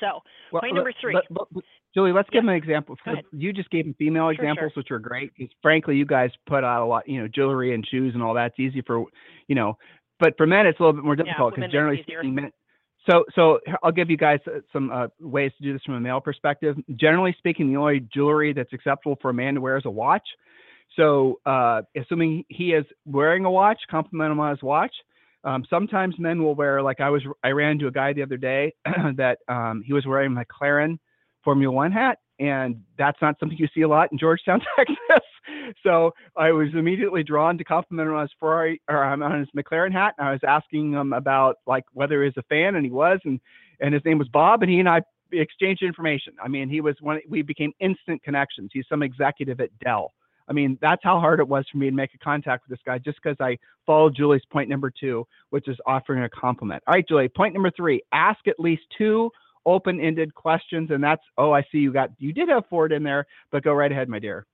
So 0.00 0.20
well, 0.52 0.60
point 0.60 0.74
number 0.74 0.92
three. 1.00 1.14
Let, 1.14 1.24
let, 1.30 1.64
Julie, 1.94 2.12
let's 2.12 2.28
yeah. 2.32 2.38
give 2.38 2.42
them 2.44 2.50
an 2.50 2.56
example. 2.56 2.96
You 3.32 3.52
just 3.52 3.70
gave 3.70 3.84
them 3.84 3.94
female 3.98 4.24
sure, 4.24 4.32
examples, 4.32 4.72
sure. 4.72 4.82
which 4.82 4.90
are 4.90 4.98
great 4.98 5.32
because 5.36 5.52
frankly, 5.62 5.96
you 5.96 6.04
guys 6.04 6.30
put 6.46 6.64
out 6.64 6.82
a 6.82 6.86
lot, 6.86 7.08
you 7.08 7.20
know, 7.20 7.28
jewelry 7.28 7.74
and 7.74 7.86
shoes 7.86 8.14
and 8.14 8.22
all 8.22 8.34
that's 8.34 8.58
easy 8.58 8.82
for, 8.82 9.04
you 9.46 9.54
know, 9.54 9.76
but 10.20 10.36
for 10.36 10.46
men, 10.46 10.66
it's 10.66 10.78
a 10.80 10.82
little 10.82 10.94
bit 10.94 11.04
more 11.04 11.16
difficult 11.16 11.54
because 11.54 11.68
yeah, 11.68 11.72
generally 11.72 12.02
speaking, 12.02 12.34
men. 12.34 12.52
So, 13.08 13.24
so 13.34 13.60
I'll 13.82 13.92
give 13.92 14.10
you 14.10 14.16
guys 14.16 14.40
uh, 14.46 14.58
some 14.72 14.90
uh, 14.90 15.06
ways 15.20 15.52
to 15.58 15.64
do 15.64 15.72
this 15.72 15.82
from 15.84 15.94
a 15.94 16.00
male 16.00 16.20
perspective. 16.20 16.76
Generally 16.96 17.36
speaking, 17.38 17.72
the 17.72 17.78
only 17.78 18.00
jewelry 18.12 18.52
that's 18.52 18.72
acceptable 18.72 19.16
for 19.22 19.30
a 19.30 19.34
man 19.34 19.54
to 19.54 19.60
wear 19.60 19.76
is 19.76 19.84
a 19.86 19.90
watch. 19.90 20.26
So, 20.96 21.40
uh, 21.46 21.82
assuming 21.96 22.44
he 22.48 22.72
is 22.72 22.84
wearing 23.06 23.44
a 23.44 23.50
watch, 23.50 23.78
compliment 23.90 24.32
him 24.32 24.40
on 24.40 24.50
his 24.50 24.62
watch. 24.62 24.92
Um, 25.44 25.64
sometimes 25.70 26.16
men 26.18 26.42
will 26.42 26.54
wear, 26.54 26.82
like 26.82 27.00
I 27.00 27.08
was, 27.10 27.22
I 27.44 27.50
ran 27.50 27.72
into 27.72 27.86
a 27.86 27.92
guy 27.92 28.12
the 28.12 28.22
other 28.22 28.36
day 28.36 28.74
that 29.16 29.38
um, 29.48 29.82
he 29.86 29.92
was 29.92 30.04
wearing 30.04 30.34
McLaren 30.34 30.98
Formula 31.44 31.72
One 31.72 31.92
hat, 31.92 32.18
and 32.38 32.82
that's 32.96 33.20
not 33.20 33.38
something 33.38 33.58
you 33.58 33.68
see 33.74 33.82
a 33.82 33.88
lot 33.88 34.10
in 34.12 34.18
Georgetown, 34.18 34.60
Texas. 34.76 35.26
so 35.82 36.12
I 36.36 36.52
was 36.52 36.68
immediately 36.74 37.22
drawn 37.22 37.58
to 37.58 37.64
compliment 37.64 38.08
him 38.08 38.14
on 38.14 38.22
his 38.22 38.30
Ferrari 38.38 38.80
or 38.88 39.04
um, 39.04 39.22
on 39.22 39.38
his 39.38 39.48
McLaren 39.56 39.92
hat. 39.92 40.14
And 40.18 40.28
I 40.28 40.32
was 40.32 40.40
asking 40.46 40.92
him 40.92 41.12
about 41.12 41.56
like 41.66 41.84
whether 41.92 42.22
he 42.22 42.26
was 42.26 42.36
a 42.36 42.42
fan, 42.44 42.76
and 42.76 42.84
he 42.84 42.90
was, 42.90 43.18
and 43.24 43.40
and 43.80 43.94
his 43.94 44.04
name 44.04 44.18
was 44.18 44.28
Bob, 44.28 44.62
and 44.62 44.70
he 44.70 44.78
and 44.78 44.88
I 44.88 45.02
exchanged 45.32 45.82
information. 45.82 46.34
I 46.42 46.48
mean, 46.48 46.68
he 46.68 46.80
was 46.80 46.96
one. 47.00 47.20
We 47.28 47.42
became 47.42 47.72
instant 47.80 48.22
connections. 48.22 48.70
He's 48.72 48.86
some 48.88 49.02
executive 49.02 49.60
at 49.60 49.76
Dell. 49.80 50.12
I 50.48 50.54
mean, 50.54 50.78
that's 50.80 51.02
how 51.04 51.20
hard 51.20 51.40
it 51.40 51.48
was 51.48 51.66
for 51.70 51.76
me 51.76 51.90
to 51.90 51.94
make 51.94 52.14
a 52.14 52.18
contact 52.18 52.64
with 52.66 52.78
this 52.78 52.82
guy 52.84 52.98
just 52.98 53.18
because 53.22 53.36
I 53.38 53.58
followed 53.84 54.16
Julie's 54.16 54.44
point 54.50 54.70
number 54.70 54.90
two, 54.90 55.26
which 55.50 55.68
is 55.68 55.76
offering 55.86 56.22
a 56.22 56.28
compliment. 56.30 56.82
All 56.86 56.94
right, 56.94 57.06
Julie, 57.06 57.28
point 57.28 57.52
number 57.52 57.70
three 57.70 58.00
ask 58.12 58.46
at 58.48 58.58
least 58.58 58.82
two 58.96 59.30
open-ended 59.68 60.34
questions, 60.34 60.90
and 60.90 61.02
that's 61.02 61.22
oh, 61.36 61.52
I 61.52 61.62
see 61.70 61.78
you 61.78 61.92
got 61.92 62.10
you 62.18 62.32
did 62.32 62.48
have 62.48 62.64
Ford 62.68 62.92
in 62.92 63.02
there, 63.02 63.26
but 63.52 63.62
go 63.62 63.72
right 63.72 63.92
ahead, 63.92 64.08
my 64.08 64.18
dear. 64.18 64.46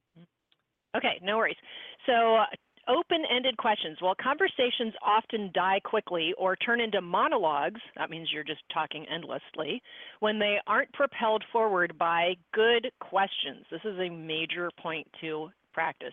Okay, 0.97 1.21
no 1.23 1.37
worries. 1.37 1.57
So. 2.07 2.37
Uh, 2.37 2.47
open-ended 2.87 3.57
questions. 3.57 3.97
Well, 4.03 4.15
conversations 4.23 4.93
often 5.03 5.51
die 5.55 5.81
quickly 5.85 6.35
or 6.37 6.55
turn 6.55 6.83
into 6.83 7.01
monologues. 7.01 7.81
That 7.97 8.11
means 8.11 8.29
you're 8.31 8.45
just 8.45 8.61
talking 8.75 9.07
endlessly 9.09 9.83
when 10.21 10.39
they 10.39 10.59
aren't 10.67 10.93
propelled 10.93 11.43
forward 11.51 11.97
by 11.99 12.35
good 12.53 12.91
questions. 13.01 13.65
This 13.71 13.81
is 13.87 13.99
a 13.99 14.11
major 14.11 14.71
point 14.79 15.07
to 15.23 15.49
practice. 15.73 16.13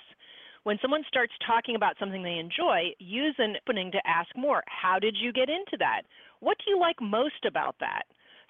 When 0.63 0.77
someone 0.81 1.03
starts 1.09 1.33
talking 1.45 1.75
about 1.75 1.97
something 1.99 2.23
they 2.23 2.37
enjoy, 2.37 2.93
use 2.99 3.35
an 3.37 3.55
opening 3.67 3.91
to 3.91 4.07
ask 4.07 4.29
more. 4.37 4.63
How 4.67 4.97
did 4.97 5.17
you 5.19 5.33
get 5.33 5.49
into 5.49 5.75
that? 5.79 6.03
What 6.39 6.57
do 6.59 6.71
you 6.71 6.79
like 6.79 7.01
most 7.01 7.43
about 7.45 7.75
that? 7.81 8.03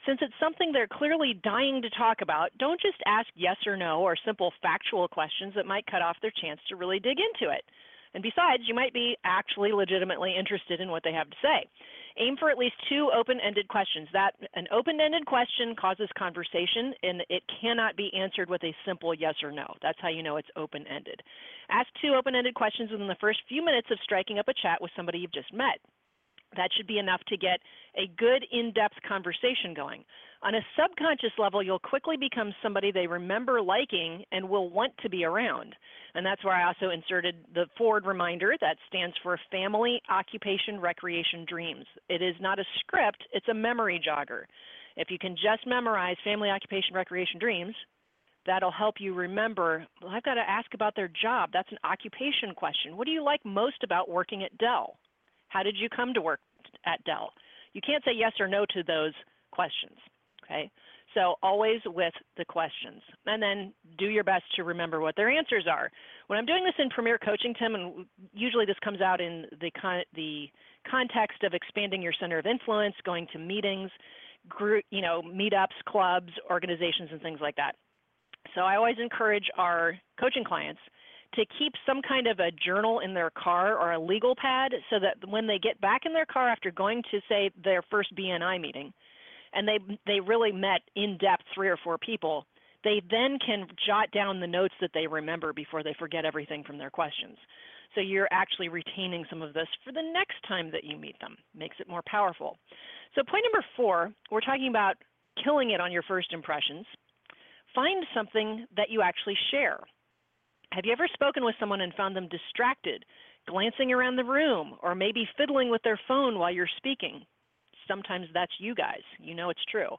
Since 0.05 0.19
it's 0.21 0.33
something 0.39 0.71
they're 0.71 0.87
clearly 0.87 1.39
dying 1.43 1.81
to 1.81 1.89
talk 1.91 2.21
about, 2.21 2.49
don't 2.57 2.81
just 2.81 2.97
ask 3.05 3.27
yes 3.35 3.57
or 3.67 3.77
no 3.77 4.01
or 4.01 4.15
simple 4.25 4.51
factual 4.61 5.07
questions 5.07 5.53
that 5.55 5.67
might 5.67 5.85
cut 5.85 6.01
off 6.01 6.17
their 6.21 6.33
chance 6.41 6.59
to 6.69 6.75
really 6.75 6.99
dig 6.99 7.17
into 7.19 7.53
it. 7.53 7.63
And 8.13 8.23
besides, 8.23 8.63
you 8.67 8.73
might 8.73 8.93
be 8.93 9.15
actually 9.23 9.71
legitimately 9.71 10.35
interested 10.37 10.81
in 10.81 10.89
what 10.89 11.03
they 11.03 11.13
have 11.13 11.29
to 11.29 11.35
say. 11.41 11.69
Aim 12.17 12.35
for 12.35 12.49
at 12.49 12.57
least 12.57 12.75
two 12.89 13.09
open-ended 13.15 13.69
questions. 13.69 14.09
That 14.11 14.35
an 14.55 14.67
open-ended 14.71 15.25
question 15.25 15.75
causes 15.79 16.09
conversation 16.17 16.93
and 17.03 17.23
it 17.29 17.43
cannot 17.61 17.95
be 17.95 18.11
answered 18.13 18.49
with 18.49 18.63
a 18.65 18.75
simple 18.85 19.13
yes 19.13 19.35
or 19.41 19.51
no. 19.51 19.65
That's 19.81 19.99
how 20.01 20.09
you 20.09 20.23
know 20.23 20.35
it's 20.35 20.49
open-ended. 20.57 21.21
Ask 21.69 21.87
two 22.01 22.15
open-ended 22.15 22.53
questions 22.53 22.91
within 22.91 23.07
the 23.07 23.21
first 23.21 23.39
few 23.47 23.63
minutes 23.63 23.87
of 23.91 23.99
striking 24.03 24.39
up 24.39 24.49
a 24.49 24.53
chat 24.61 24.81
with 24.81 24.91
somebody 24.95 25.19
you've 25.19 25.31
just 25.31 25.53
met. 25.53 25.79
That 26.55 26.69
should 26.75 26.87
be 26.87 26.99
enough 26.99 27.21
to 27.27 27.37
get 27.37 27.59
a 27.95 28.07
good 28.17 28.45
in-depth 28.51 28.95
conversation 29.07 29.73
going. 29.75 30.03
On 30.43 30.55
a 30.55 30.65
subconscious 30.75 31.37
level, 31.37 31.61
you'll 31.61 31.79
quickly 31.79 32.17
become 32.17 32.53
somebody 32.63 32.91
they 32.91 33.05
remember 33.05 33.61
liking 33.61 34.23
and 34.31 34.49
will 34.49 34.69
want 34.69 34.91
to 35.03 35.09
be 35.09 35.23
around. 35.23 35.75
And 36.15 36.25
that's 36.25 36.43
where 36.43 36.55
I 36.55 36.67
also 36.67 36.89
inserted 36.89 37.35
the 37.53 37.67
Ford 37.77 38.05
reminder 38.05 38.55
that 38.59 38.77
stands 38.87 39.15
for 39.21 39.39
Family 39.51 40.01
Occupation 40.09 40.79
Recreation 40.79 41.45
Dreams. 41.47 41.85
It 42.09 42.21
is 42.21 42.35
not 42.41 42.59
a 42.59 42.65
script, 42.79 43.23
it's 43.33 43.47
a 43.49 43.53
memory 43.53 44.01
jogger. 44.05 44.43
If 44.97 45.09
you 45.09 45.19
can 45.19 45.35
just 45.35 45.65
memorize 45.67 46.17
Family 46.23 46.49
Occupation 46.49 46.95
Recreation 46.95 47.39
Dreams, 47.39 47.75
that'll 48.45 48.71
help 48.71 48.95
you 48.99 49.13
remember 49.13 49.85
well, 50.01 50.11
I've 50.11 50.23
got 50.23 50.33
to 50.33 50.49
ask 50.49 50.73
about 50.73 50.95
their 50.95 51.09
job. 51.21 51.51
That's 51.53 51.71
an 51.71 51.77
occupation 51.83 52.55
question. 52.55 52.97
What 52.97 53.05
do 53.05 53.11
you 53.11 53.23
like 53.23 53.45
most 53.45 53.83
about 53.83 54.09
working 54.09 54.43
at 54.43 54.57
Dell? 54.57 54.97
How 55.51 55.63
did 55.63 55.75
you 55.77 55.89
come 55.89 56.13
to 56.13 56.21
work 56.21 56.39
at 56.85 57.03
Dell? 57.03 57.31
You 57.73 57.81
can't 57.85 58.03
say 58.05 58.11
yes 58.15 58.31
or 58.39 58.47
no 58.47 58.65
to 58.73 58.83
those 58.83 59.13
questions. 59.51 59.97
Okay, 60.43 60.71
so 61.13 61.35
always 61.43 61.79
with 61.85 62.13
the 62.37 62.45
questions, 62.45 63.01
and 63.25 63.41
then 63.43 63.73
do 63.97 64.07
your 64.07 64.23
best 64.23 64.43
to 64.55 64.63
remember 64.63 65.01
what 65.01 65.15
their 65.15 65.29
answers 65.29 65.65
are. 65.69 65.91
When 66.27 66.39
I'm 66.39 66.45
doing 66.45 66.63
this 66.63 66.73
in 66.79 66.89
Premier 66.89 67.17
Coaching, 67.17 67.53
Tim, 67.59 67.75
and 67.75 68.05
usually 68.33 68.65
this 68.65 68.79
comes 68.83 69.01
out 69.01 69.21
in 69.21 69.45
the 69.59 69.71
con- 69.71 70.03
the 70.15 70.47
context 70.89 71.43
of 71.43 71.53
expanding 71.53 72.01
your 72.01 72.13
center 72.19 72.39
of 72.39 72.45
influence, 72.45 72.95
going 73.05 73.27
to 73.33 73.39
meetings, 73.39 73.91
group, 74.47 74.83
you 74.89 75.01
know, 75.01 75.21
meetups, 75.21 75.77
clubs, 75.87 76.31
organizations, 76.49 77.09
and 77.11 77.21
things 77.21 77.39
like 77.41 77.55
that. 77.57 77.75
So 78.55 78.61
I 78.61 78.75
always 78.77 78.95
encourage 79.01 79.45
our 79.57 79.97
coaching 80.19 80.43
clients 80.43 80.81
to 81.33 81.45
keep 81.57 81.73
some 81.85 82.01
kind 82.01 82.27
of 82.27 82.39
a 82.39 82.51
journal 82.51 82.99
in 82.99 83.13
their 83.13 83.31
car 83.31 83.77
or 83.77 83.93
a 83.93 83.99
legal 83.99 84.35
pad 84.35 84.73
so 84.89 84.97
that 84.99 85.17
when 85.29 85.47
they 85.47 85.59
get 85.59 85.79
back 85.81 86.01
in 86.05 86.13
their 86.13 86.25
car 86.25 86.49
after 86.49 86.71
going 86.71 87.01
to 87.11 87.19
say 87.29 87.49
their 87.63 87.81
first 87.89 88.13
BNI 88.15 88.59
meeting 88.59 88.93
and 89.53 89.67
they 89.67 89.79
they 90.05 90.19
really 90.19 90.51
met 90.51 90.81
in 90.95 91.17
depth 91.17 91.43
three 91.53 91.69
or 91.69 91.77
four 91.83 91.97
people 91.97 92.45
they 92.83 93.01
then 93.09 93.37
can 93.45 93.67
jot 93.85 94.11
down 94.11 94.39
the 94.39 94.47
notes 94.47 94.73
that 94.81 94.91
they 94.93 95.07
remember 95.07 95.53
before 95.53 95.83
they 95.83 95.95
forget 95.99 96.25
everything 96.25 96.63
from 96.63 96.77
their 96.77 96.89
questions. 96.89 97.37
So 97.93 98.01
you're 98.01 98.27
actually 98.31 98.69
retaining 98.69 99.25
some 99.29 99.41
of 99.41 99.53
this 99.53 99.67
for 99.83 99.91
the 99.91 100.01
next 100.01 100.37
time 100.47 100.71
that 100.71 100.83
you 100.83 100.97
meet 100.97 101.19
them. 101.19 101.35
Makes 101.53 101.77
it 101.79 101.89
more 101.89 102.01
powerful. 102.07 102.57
So 103.15 103.21
point 103.23 103.45
number 103.51 103.65
four 103.75 104.11
we're 104.31 104.41
talking 104.41 104.69
about 104.69 104.95
killing 105.43 105.71
it 105.71 105.81
on 105.81 105.91
your 105.91 106.03
first 106.03 106.33
impressions. 106.33 106.85
Find 107.75 108.05
something 108.15 108.65
that 108.75 108.89
you 108.89 109.01
actually 109.01 109.37
share 109.51 109.79
have 110.71 110.85
you 110.85 110.91
ever 110.93 111.07
spoken 111.13 111.43
with 111.43 111.55
someone 111.59 111.81
and 111.81 111.93
found 111.93 112.15
them 112.15 112.29
distracted, 112.29 113.03
glancing 113.47 113.91
around 113.91 114.15
the 114.15 114.23
room, 114.23 114.75
or 114.81 114.95
maybe 114.95 115.27
fiddling 115.37 115.69
with 115.69 115.81
their 115.83 115.99
phone 116.07 116.39
while 116.39 116.51
you're 116.51 116.69
speaking? 116.77 117.25
Sometimes 117.87 118.27
that's 118.33 118.53
you 118.59 118.73
guys. 118.73 119.01
You 119.19 119.35
know 119.35 119.49
it's 119.49 119.65
true. 119.69 119.89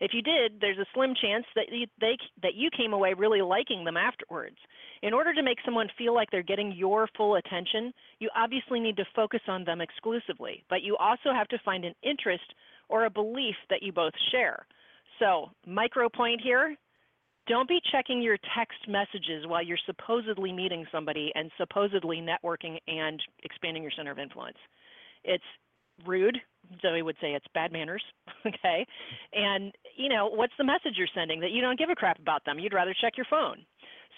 If 0.00 0.12
you 0.14 0.22
did, 0.22 0.60
there's 0.60 0.78
a 0.78 0.86
slim 0.94 1.14
chance 1.20 1.44
that 1.54 1.66
you, 1.70 1.86
they, 2.00 2.16
that 2.42 2.54
you 2.54 2.70
came 2.74 2.94
away 2.94 3.14
really 3.14 3.42
liking 3.42 3.84
them 3.84 3.96
afterwards. 3.96 4.56
In 5.02 5.12
order 5.12 5.34
to 5.34 5.42
make 5.42 5.58
someone 5.64 5.88
feel 5.98 6.14
like 6.14 6.30
they're 6.30 6.42
getting 6.42 6.72
your 6.72 7.08
full 7.16 7.36
attention, 7.36 7.92
you 8.18 8.30
obviously 8.34 8.80
need 8.80 8.96
to 8.96 9.04
focus 9.14 9.40
on 9.48 9.64
them 9.64 9.80
exclusively, 9.80 10.64
but 10.70 10.82
you 10.82 10.96
also 10.96 11.32
have 11.34 11.48
to 11.48 11.58
find 11.64 11.84
an 11.84 11.94
interest 12.02 12.54
or 12.88 13.04
a 13.04 13.10
belief 13.10 13.56
that 13.68 13.82
you 13.82 13.92
both 13.92 14.14
share. 14.30 14.64
So, 15.18 15.50
micro 15.66 16.08
point 16.08 16.40
here 16.42 16.76
don't 17.46 17.68
be 17.68 17.80
checking 17.90 18.22
your 18.22 18.38
text 18.56 18.78
messages 18.88 19.46
while 19.46 19.62
you're 19.62 19.78
supposedly 19.86 20.52
meeting 20.52 20.86
somebody 20.92 21.32
and 21.34 21.50
supposedly 21.58 22.18
networking 22.18 22.78
and 22.86 23.20
expanding 23.42 23.82
your 23.82 23.92
center 23.96 24.12
of 24.12 24.18
influence. 24.18 24.56
It's 25.24 25.44
rude. 26.06 26.38
Zoe 26.80 27.02
would 27.02 27.16
say 27.20 27.32
it's 27.32 27.46
bad 27.54 27.72
manners. 27.72 28.02
okay. 28.46 28.86
And, 29.32 29.72
you 29.96 30.08
know, 30.08 30.28
what's 30.28 30.52
the 30.58 30.64
message 30.64 30.94
you're 30.96 31.08
sending 31.14 31.40
that 31.40 31.50
you 31.50 31.60
don't 31.60 31.78
give 31.78 31.90
a 31.90 31.94
crap 31.94 32.18
about 32.18 32.44
them? 32.44 32.58
You'd 32.58 32.72
rather 32.72 32.94
check 33.00 33.14
your 33.16 33.26
phone. 33.28 33.64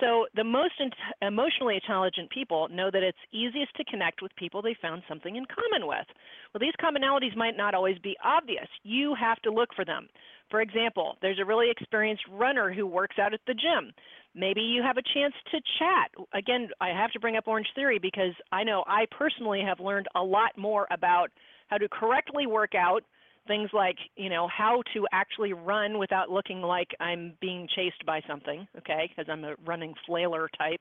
So 0.01 0.27
the 0.35 0.45
most 0.45 0.75
emotionally 1.23 1.77
intelligent 1.77 2.31
people 2.31 2.69
know 2.69 2.91
that 2.91 3.03
it's 3.03 3.19
easiest 3.33 3.75
to 3.77 3.85
connect 3.85 4.23
with 4.23 4.35
people 4.37 4.61
they 4.61 4.77
found 4.81 5.03
something 5.09 5.37
in 5.37 5.45
common 5.47 5.87
with. 5.87 6.07
Well, 6.53 6.61
these 6.61 6.75
commonalities 6.83 7.37
might 7.37 7.57
not 7.57 7.75
always 7.75 7.99
be 7.99 8.17
obvious. 8.25 8.67
You 8.83 9.15
have 9.15 9.41
to 9.43 9.53
look 9.53 9.71
for 9.75 9.85
them. 9.85 10.09
For 10.51 10.61
example, 10.61 11.17
there's 11.23 11.39
a 11.39 11.45
really 11.45 11.71
experienced 11.71 12.25
runner 12.31 12.73
who 12.73 12.87
works 12.87 13.17
out 13.19 13.35
at 13.35 13.41
the 13.47 13.55
gym. 13.55 13.93
Maybe 14.35 14.61
you 14.61 14.83
have 14.83 14.97
a 14.97 15.03
chance 15.15 15.35
to 15.53 15.61
chat. 15.79 16.11
Again, 16.33 16.69
I 16.81 16.89
have 16.89 17.13
to 17.13 17.21
bring 17.21 17.37
up 17.37 17.47
Orange 17.47 17.69
Theory 17.75 17.99
because 18.01 18.35
I 18.51 18.65
know 18.65 18.85
I 18.87 19.07
personally 19.17 19.63
have 19.67 19.79
learned 19.79 20.09
a 20.17 20.23
lot 20.23 20.59
more 20.59 20.89
about 20.91 21.31
how 21.69 21.79
to 21.79 21.89
correctly 21.89 22.47
work 22.47 22.75
out 22.75 23.05
things 23.47 23.71
like 23.73 23.97
you 24.17 24.29
know 24.29 24.49
how 24.49 24.83
to 24.93 25.07
actually 25.13 25.53
run 25.53 25.99
without 25.99 26.31
looking 26.31 26.63
like 26.63 26.89
i'm 27.01 27.35
being 27.41 27.69
chased 27.75 28.05
by 28.07 28.21
something 28.29 28.67
okay 28.77 29.09
because 29.09 29.31
i'm 29.31 29.45
a 29.45 29.55
running 29.67 29.95
flailer 30.07 30.49
type 30.59 30.81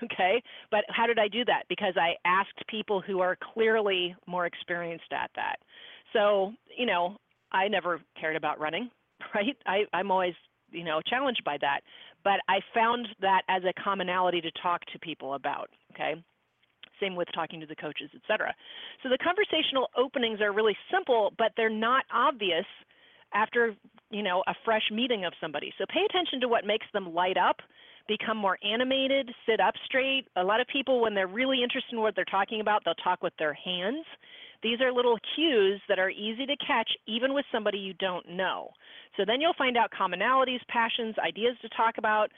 okay? 0.04 0.42
But 0.70 0.84
how 0.88 1.06
did 1.06 1.18
i 1.18 1.28
do 1.28 1.44
that? 1.44 1.64
Because 1.68 1.94
i 1.96 2.14
asked 2.24 2.66
people 2.68 3.00
who 3.00 3.20
are 3.20 3.36
clearly 3.54 4.14
more 4.26 4.46
experienced 4.46 5.12
at 5.12 5.30
that. 5.36 5.56
So 6.12 6.52
you 6.76 6.86
know 6.86 7.16
i 7.52 7.68
never 7.68 8.00
cared 8.18 8.36
about 8.36 8.60
running 8.60 8.90
right? 9.34 9.56
I 9.66 9.84
i'm 9.92 10.10
always 10.10 10.34
you 10.70 10.84
know 10.84 11.00
challenged 11.06 11.42
by 11.44 11.56
that. 11.60 11.80
But 12.24 12.40
i 12.48 12.60
found 12.74 13.08
that 13.20 13.42
as 13.48 13.62
a 13.64 13.82
commonality 13.82 14.40
to 14.40 14.50
talk 14.62 14.84
to 14.92 14.98
people 14.98 15.34
about 15.34 15.70
okay 15.92 16.14
same 17.00 17.16
with 17.16 17.28
talking 17.34 17.60
to 17.60 17.66
the 17.66 17.76
coaches, 17.76 18.10
et 18.14 18.20
cetera. 18.28 18.54
So 19.02 19.08
the 19.08 19.18
conversational 19.18 19.88
openings 19.96 20.40
are 20.40 20.52
really 20.52 20.76
simple, 20.92 21.32
but 21.38 21.52
they're 21.56 21.70
not 21.70 22.04
obvious 22.12 22.66
after 23.32 23.74
you 24.10 24.22
know 24.22 24.42
a 24.46 24.54
fresh 24.64 24.90
meeting 24.92 25.24
of 25.24 25.32
somebody. 25.40 25.72
So 25.78 25.84
pay 25.88 26.04
attention 26.08 26.40
to 26.40 26.48
what 26.48 26.64
makes 26.66 26.86
them 26.92 27.14
light 27.14 27.36
up, 27.36 27.56
become 28.08 28.36
more 28.36 28.58
animated, 28.64 29.30
sit 29.46 29.60
up 29.60 29.74
straight. 29.86 30.26
A 30.36 30.44
lot 30.44 30.60
of 30.60 30.66
people, 30.66 31.00
when 31.00 31.14
they're 31.14 31.28
really 31.28 31.62
interested 31.62 31.92
in 31.92 32.00
what 32.00 32.14
they're 32.16 32.24
talking 32.24 32.60
about, 32.60 32.82
they'll 32.84 32.94
talk 32.94 33.22
with 33.22 33.32
their 33.38 33.54
hands. 33.54 34.04
These 34.62 34.80
are 34.80 34.92
little 34.92 35.18
cues 35.34 35.80
that 35.88 35.98
are 35.98 36.10
easy 36.10 36.44
to 36.44 36.56
catch 36.56 36.90
even 37.06 37.32
with 37.32 37.46
somebody 37.50 37.78
you 37.78 37.94
don't 37.94 38.28
know. 38.28 38.70
So 39.16 39.24
then 39.26 39.40
you'll 39.40 39.54
find 39.56 39.76
out 39.76 39.90
commonalities, 39.90 40.60
passions, 40.68 41.14
ideas 41.18 41.56
to 41.62 41.68
talk 41.70 41.96
about, 41.96 42.30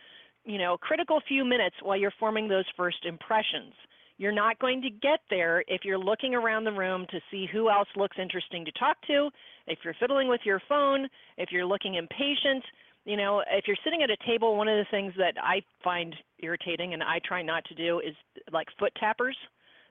you 0.44 0.58
know, 0.58 0.76
critical 0.76 1.20
few 1.26 1.44
minutes 1.44 1.76
while 1.82 1.96
you're 1.96 2.12
forming 2.20 2.48
those 2.48 2.64
first 2.76 3.04
impressions. 3.04 3.74
You're 4.22 4.30
not 4.30 4.60
going 4.60 4.80
to 4.82 4.88
get 4.88 5.18
there 5.30 5.64
if 5.66 5.80
you're 5.84 5.98
looking 5.98 6.32
around 6.32 6.62
the 6.62 6.70
room 6.70 7.06
to 7.10 7.18
see 7.28 7.48
who 7.52 7.68
else 7.68 7.88
looks 7.96 8.16
interesting 8.22 8.64
to 8.64 8.70
talk 8.78 8.96
to, 9.08 9.30
if 9.66 9.80
you're 9.82 9.96
fiddling 9.98 10.28
with 10.28 10.42
your 10.44 10.62
phone, 10.68 11.08
if 11.38 11.50
you're 11.50 11.66
looking 11.66 11.96
impatient. 11.96 12.62
You 13.04 13.16
know, 13.16 13.42
if 13.50 13.64
you're 13.66 13.82
sitting 13.82 14.04
at 14.04 14.10
a 14.10 14.16
table, 14.24 14.56
one 14.56 14.68
of 14.68 14.76
the 14.76 14.88
things 14.92 15.12
that 15.18 15.34
I 15.42 15.60
find 15.82 16.14
irritating 16.38 16.94
and 16.94 17.02
I 17.02 17.18
try 17.26 17.42
not 17.42 17.64
to 17.64 17.74
do 17.74 17.98
is 17.98 18.14
like 18.52 18.68
foot 18.78 18.92
tappers 18.94 19.36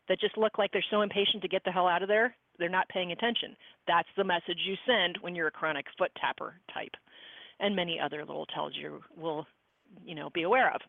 that 0.08 0.22
just 0.22 0.38
look 0.38 0.58
like 0.58 0.72
they're 0.72 0.82
so 0.90 1.02
impatient 1.02 1.42
to 1.42 1.50
get 1.50 1.66
the 1.66 1.72
hell 1.74 1.90
out 1.90 2.02
of 2.02 2.08
there. 2.08 2.34
They're 2.58 2.70
not 2.70 2.88
paying 2.88 3.12
attention. 3.12 3.58
That's 3.86 4.08
the 4.16 4.24
message 4.24 4.60
you 4.66 4.76
send 4.88 5.18
when 5.20 5.36
you're 5.36 5.48
a 5.48 5.52
chronic 5.52 5.88
foot 5.98 6.12
tapper 6.16 6.54
type. 6.74 6.96
And 7.60 7.76
many 7.76 8.00
other 8.00 8.20
little 8.20 8.46
tells 8.46 8.78
you 8.78 9.02
will, 9.18 9.46
you 10.06 10.16
know, 10.16 10.30
be 10.30 10.44
aware 10.44 10.74
of. 10.74 10.80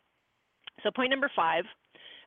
So 0.85 0.93
point 0.93 1.11
number 1.11 1.31
five, 1.35 1.65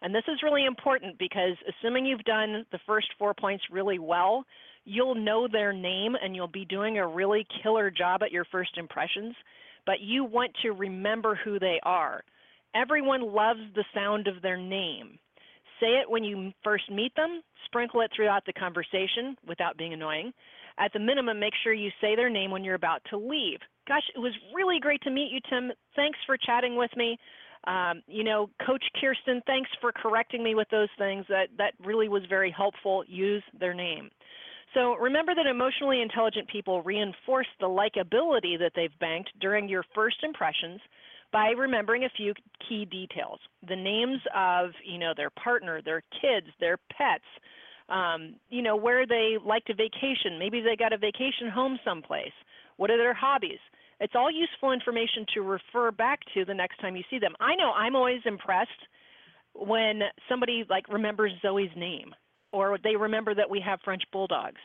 and 0.02 0.14
this 0.14 0.24
is 0.28 0.44
really 0.44 0.66
important 0.66 1.18
because 1.18 1.56
assuming 1.70 2.06
you've 2.06 2.24
done 2.24 2.66
the 2.72 2.80
first 2.86 3.08
four 3.18 3.34
points 3.34 3.64
really 3.72 4.00
well, 4.00 4.46
you'll 4.86 5.16
know 5.16 5.48
their 5.52 5.74
name 5.74 6.16
and 6.22 6.36
you'll 6.36 6.48
be 6.48 6.66
doing 6.66 6.98
a 6.98 7.08
really 7.08 7.46
killer 7.64 7.90
job 7.90 8.22
at 8.24 8.32
your 8.32 8.46
first 8.52 8.78
impressions, 8.78 9.36
but 9.86 10.02
you 10.02 10.24
want 10.24 10.52
to 10.62 10.72
remember 10.72 11.40
who 11.44 11.60
they 11.60 11.80
are. 11.84 12.24
Everyone 12.76 13.34
loves 13.34 13.62
the 13.74 13.86
sound 13.94 14.28
of 14.28 14.42
their 14.42 14.58
name. 14.58 15.18
Say 15.80 16.00
it 16.02 16.10
when 16.10 16.24
you 16.24 16.52
first 16.64 16.90
meet 16.92 17.16
them, 17.16 17.42
sprinkle 17.66 18.02
it 18.02 18.12
throughout 18.16 18.46
the 18.46 18.54
conversation 18.54 19.36
without 19.48 19.78
being 19.78 19.94
annoying. 19.94 20.32
At 20.78 20.92
the 20.94 21.00
minimum, 21.00 21.40
make 21.40 21.54
sure 21.64 21.74
you 21.74 21.90
say 22.02 22.16
their 22.16 22.30
name 22.30 22.52
when 22.52 22.64
you're 22.64 22.76
about 22.76 23.02
to 23.10 23.18
leave. 23.18 23.60
Gosh, 23.88 24.04
it 24.14 24.20
was 24.20 24.34
really 24.54 24.80
great 24.80 25.02
to 25.04 25.10
meet 25.10 25.32
you, 25.32 25.40
Tim. 25.50 25.72
Thanks 25.96 26.20
for 26.26 26.38
chatting 26.38 26.76
with 26.76 26.92
me. 26.98 27.18
Um, 27.68 28.02
you 28.08 28.24
know, 28.24 28.50
Coach 28.66 28.84
Kirsten, 29.00 29.42
thanks 29.48 29.70
for 29.82 29.92
correcting 29.92 30.44
me 30.44 30.54
with 30.56 30.70
those 30.70 30.90
things. 30.98 31.26
That 31.30 31.48
that 31.58 31.74
really 31.84 32.10
was 32.10 32.24
very 32.30 32.52
helpful. 32.52 33.04
Use 33.08 33.44
their 33.60 33.74
name. 33.74 34.10
So 34.74 34.96
remember 34.96 35.34
that 35.34 35.48
emotionally 35.48 36.02
intelligent 36.02 36.50
people 36.50 36.82
reinforce 36.84 37.48
the 37.60 37.68
likability 37.68 38.60
that 38.60 38.74
they've 38.76 39.00
banked 39.00 39.32
during 39.40 39.70
your 39.70 39.84
first 39.96 40.18
impressions 40.22 40.82
by 41.32 41.50
remembering 41.50 42.04
a 42.04 42.10
few 42.10 42.34
key 42.68 42.86
details. 42.86 43.40
The 43.68 43.76
names 43.76 44.20
of, 44.36 44.72
you 44.84 45.00
know, 45.00 45.14
their 45.16 45.30
partner, 45.30 45.82
their 45.82 46.04
kids, 46.22 46.48
their 46.60 46.78
pets, 46.92 47.24
um, 47.90 48.36
you 48.50 48.62
know, 48.62 48.76
where 48.76 49.08
they 49.08 49.38
like 49.44 49.64
to 49.66 49.74
vacation. 49.74 50.38
Maybe 50.38 50.62
they 50.62 50.76
got 50.76 50.94
a 50.94 50.98
vacation 50.98 51.50
home 51.54 51.80
someplace. 51.86 52.34
What 52.78 52.92
are 52.92 52.98
their 52.98 53.14
hobbies? 53.14 53.60
It's 54.00 54.14
all 54.16 54.30
useful 54.32 54.72
information 54.72 55.26
to 55.34 55.42
refer 55.42 55.92
back 55.92 56.20
to 56.34 56.46
the 56.46 56.54
next 56.54 56.80
time 56.80 56.96
you 56.96 57.04
see 57.10 57.20
them. 57.20 57.34
I 57.40 57.56
know 57.56 57.72
I'm 57.72 57.96
always 57.96 58.22
impressed 58.26 58.70
when 59.54 60.02
somebody 60.28 60.66
like 60.70 60.88
remembers 60.90 61.32
Zoe's 61.42 61.70
name 61.76 62.14
or 62.52 62.78
they 62.84 62.96
remember 62.96 63.34
that 63.36 63.50
we 63.50 63.62
have 63.62 63.80
French 63.84 64.04
bulldogs 64.12 64.60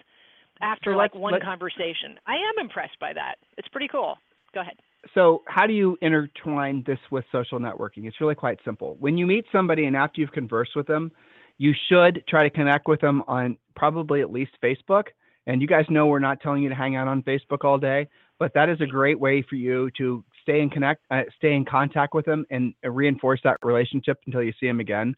after 0.61 0.93
so 0.93 0.97
like 0.97 1.15
one 1.15 1.41
conversation. 1.41 2.19
I 2.27 2.35
am 2.35 2.61
impressed 2.61 2.99
by 3.01 3.13
that. 3.13 3.37
It's 3.57 3.69
pretty 3.69 3.89
cool. 3.89 4.17
Go 4.53 4.61
ahead. 4.61 4.75
So, 5.15 5.43
how 5.47 5.67
do 5.67 5.73
you 5.73 5.97
intertwine 6.03 6.85
this 6.87 6.99
with 7.11 7.25
social 7.33 7.59
networking? 7.59 8.07
It's 8.07 8.21
really 8.21 8.35
quite 8.35 8.59
simple. 8.65 8.97
When 9.01 9.17
you 9.17 9.27
meet 9.27 9.47
somebody 9.51 9.87
and 9.87 9.97
after 9.97 10.21
you've 10.21 10.33
conversed 10.33 10.77
with 10.77 10.87
them, 10.87 11.11
you 11.57 11.73
should 11.89 12.23
try 12.29 12.43
to 12.43 12.51
connect 12.51 12.87
with 12.87 13.01
them 13.01 13.23
on 13.27 13.57
probably 13.77 14.21
at 14.21 14.31
least 14.31 14.53
Facebook. 14.63 15.05
And 15.47 15.63
you 15.63 15.69
guys 15.69 15.87
know 15.89 16.07
we're 16.07 16.19
not 16.19 16.41
telling 16.41 16.63
you 16.63 16.69
to 16.69 16.75
hang 16.75 16.97
out 16.97 17.09
on 17.09 17.23
Facebook 17.23 17.65
all 17.65 17.79
day, 17.79 18.09
but 18.41 18.53
that 18.55 18.69
is 18.69 18.81
a 18.81 18.87
great 18.87 19.21
way 19.21 19.43
for 19.43 19.55
you 19.55 19.91
to 19.99 20.25
stay 20.43 20.61
in 20.63 20.71
connect, 20.71 21.03
uh, 21.11 21.23
stay 21.37 21.53
in 21.53 21.65
contact 21.65 22.15
with 22.15 22.25
them, 22.25 22.45
and 22.51 22.75
reinforce 22.83 23.39
that 23.45 23.59
relationship 23.63 24.19
until 24.27 24.43
you 24.43 24.53
see 24.59 24.67
them 24.67 24.81
again. 24.81 25.15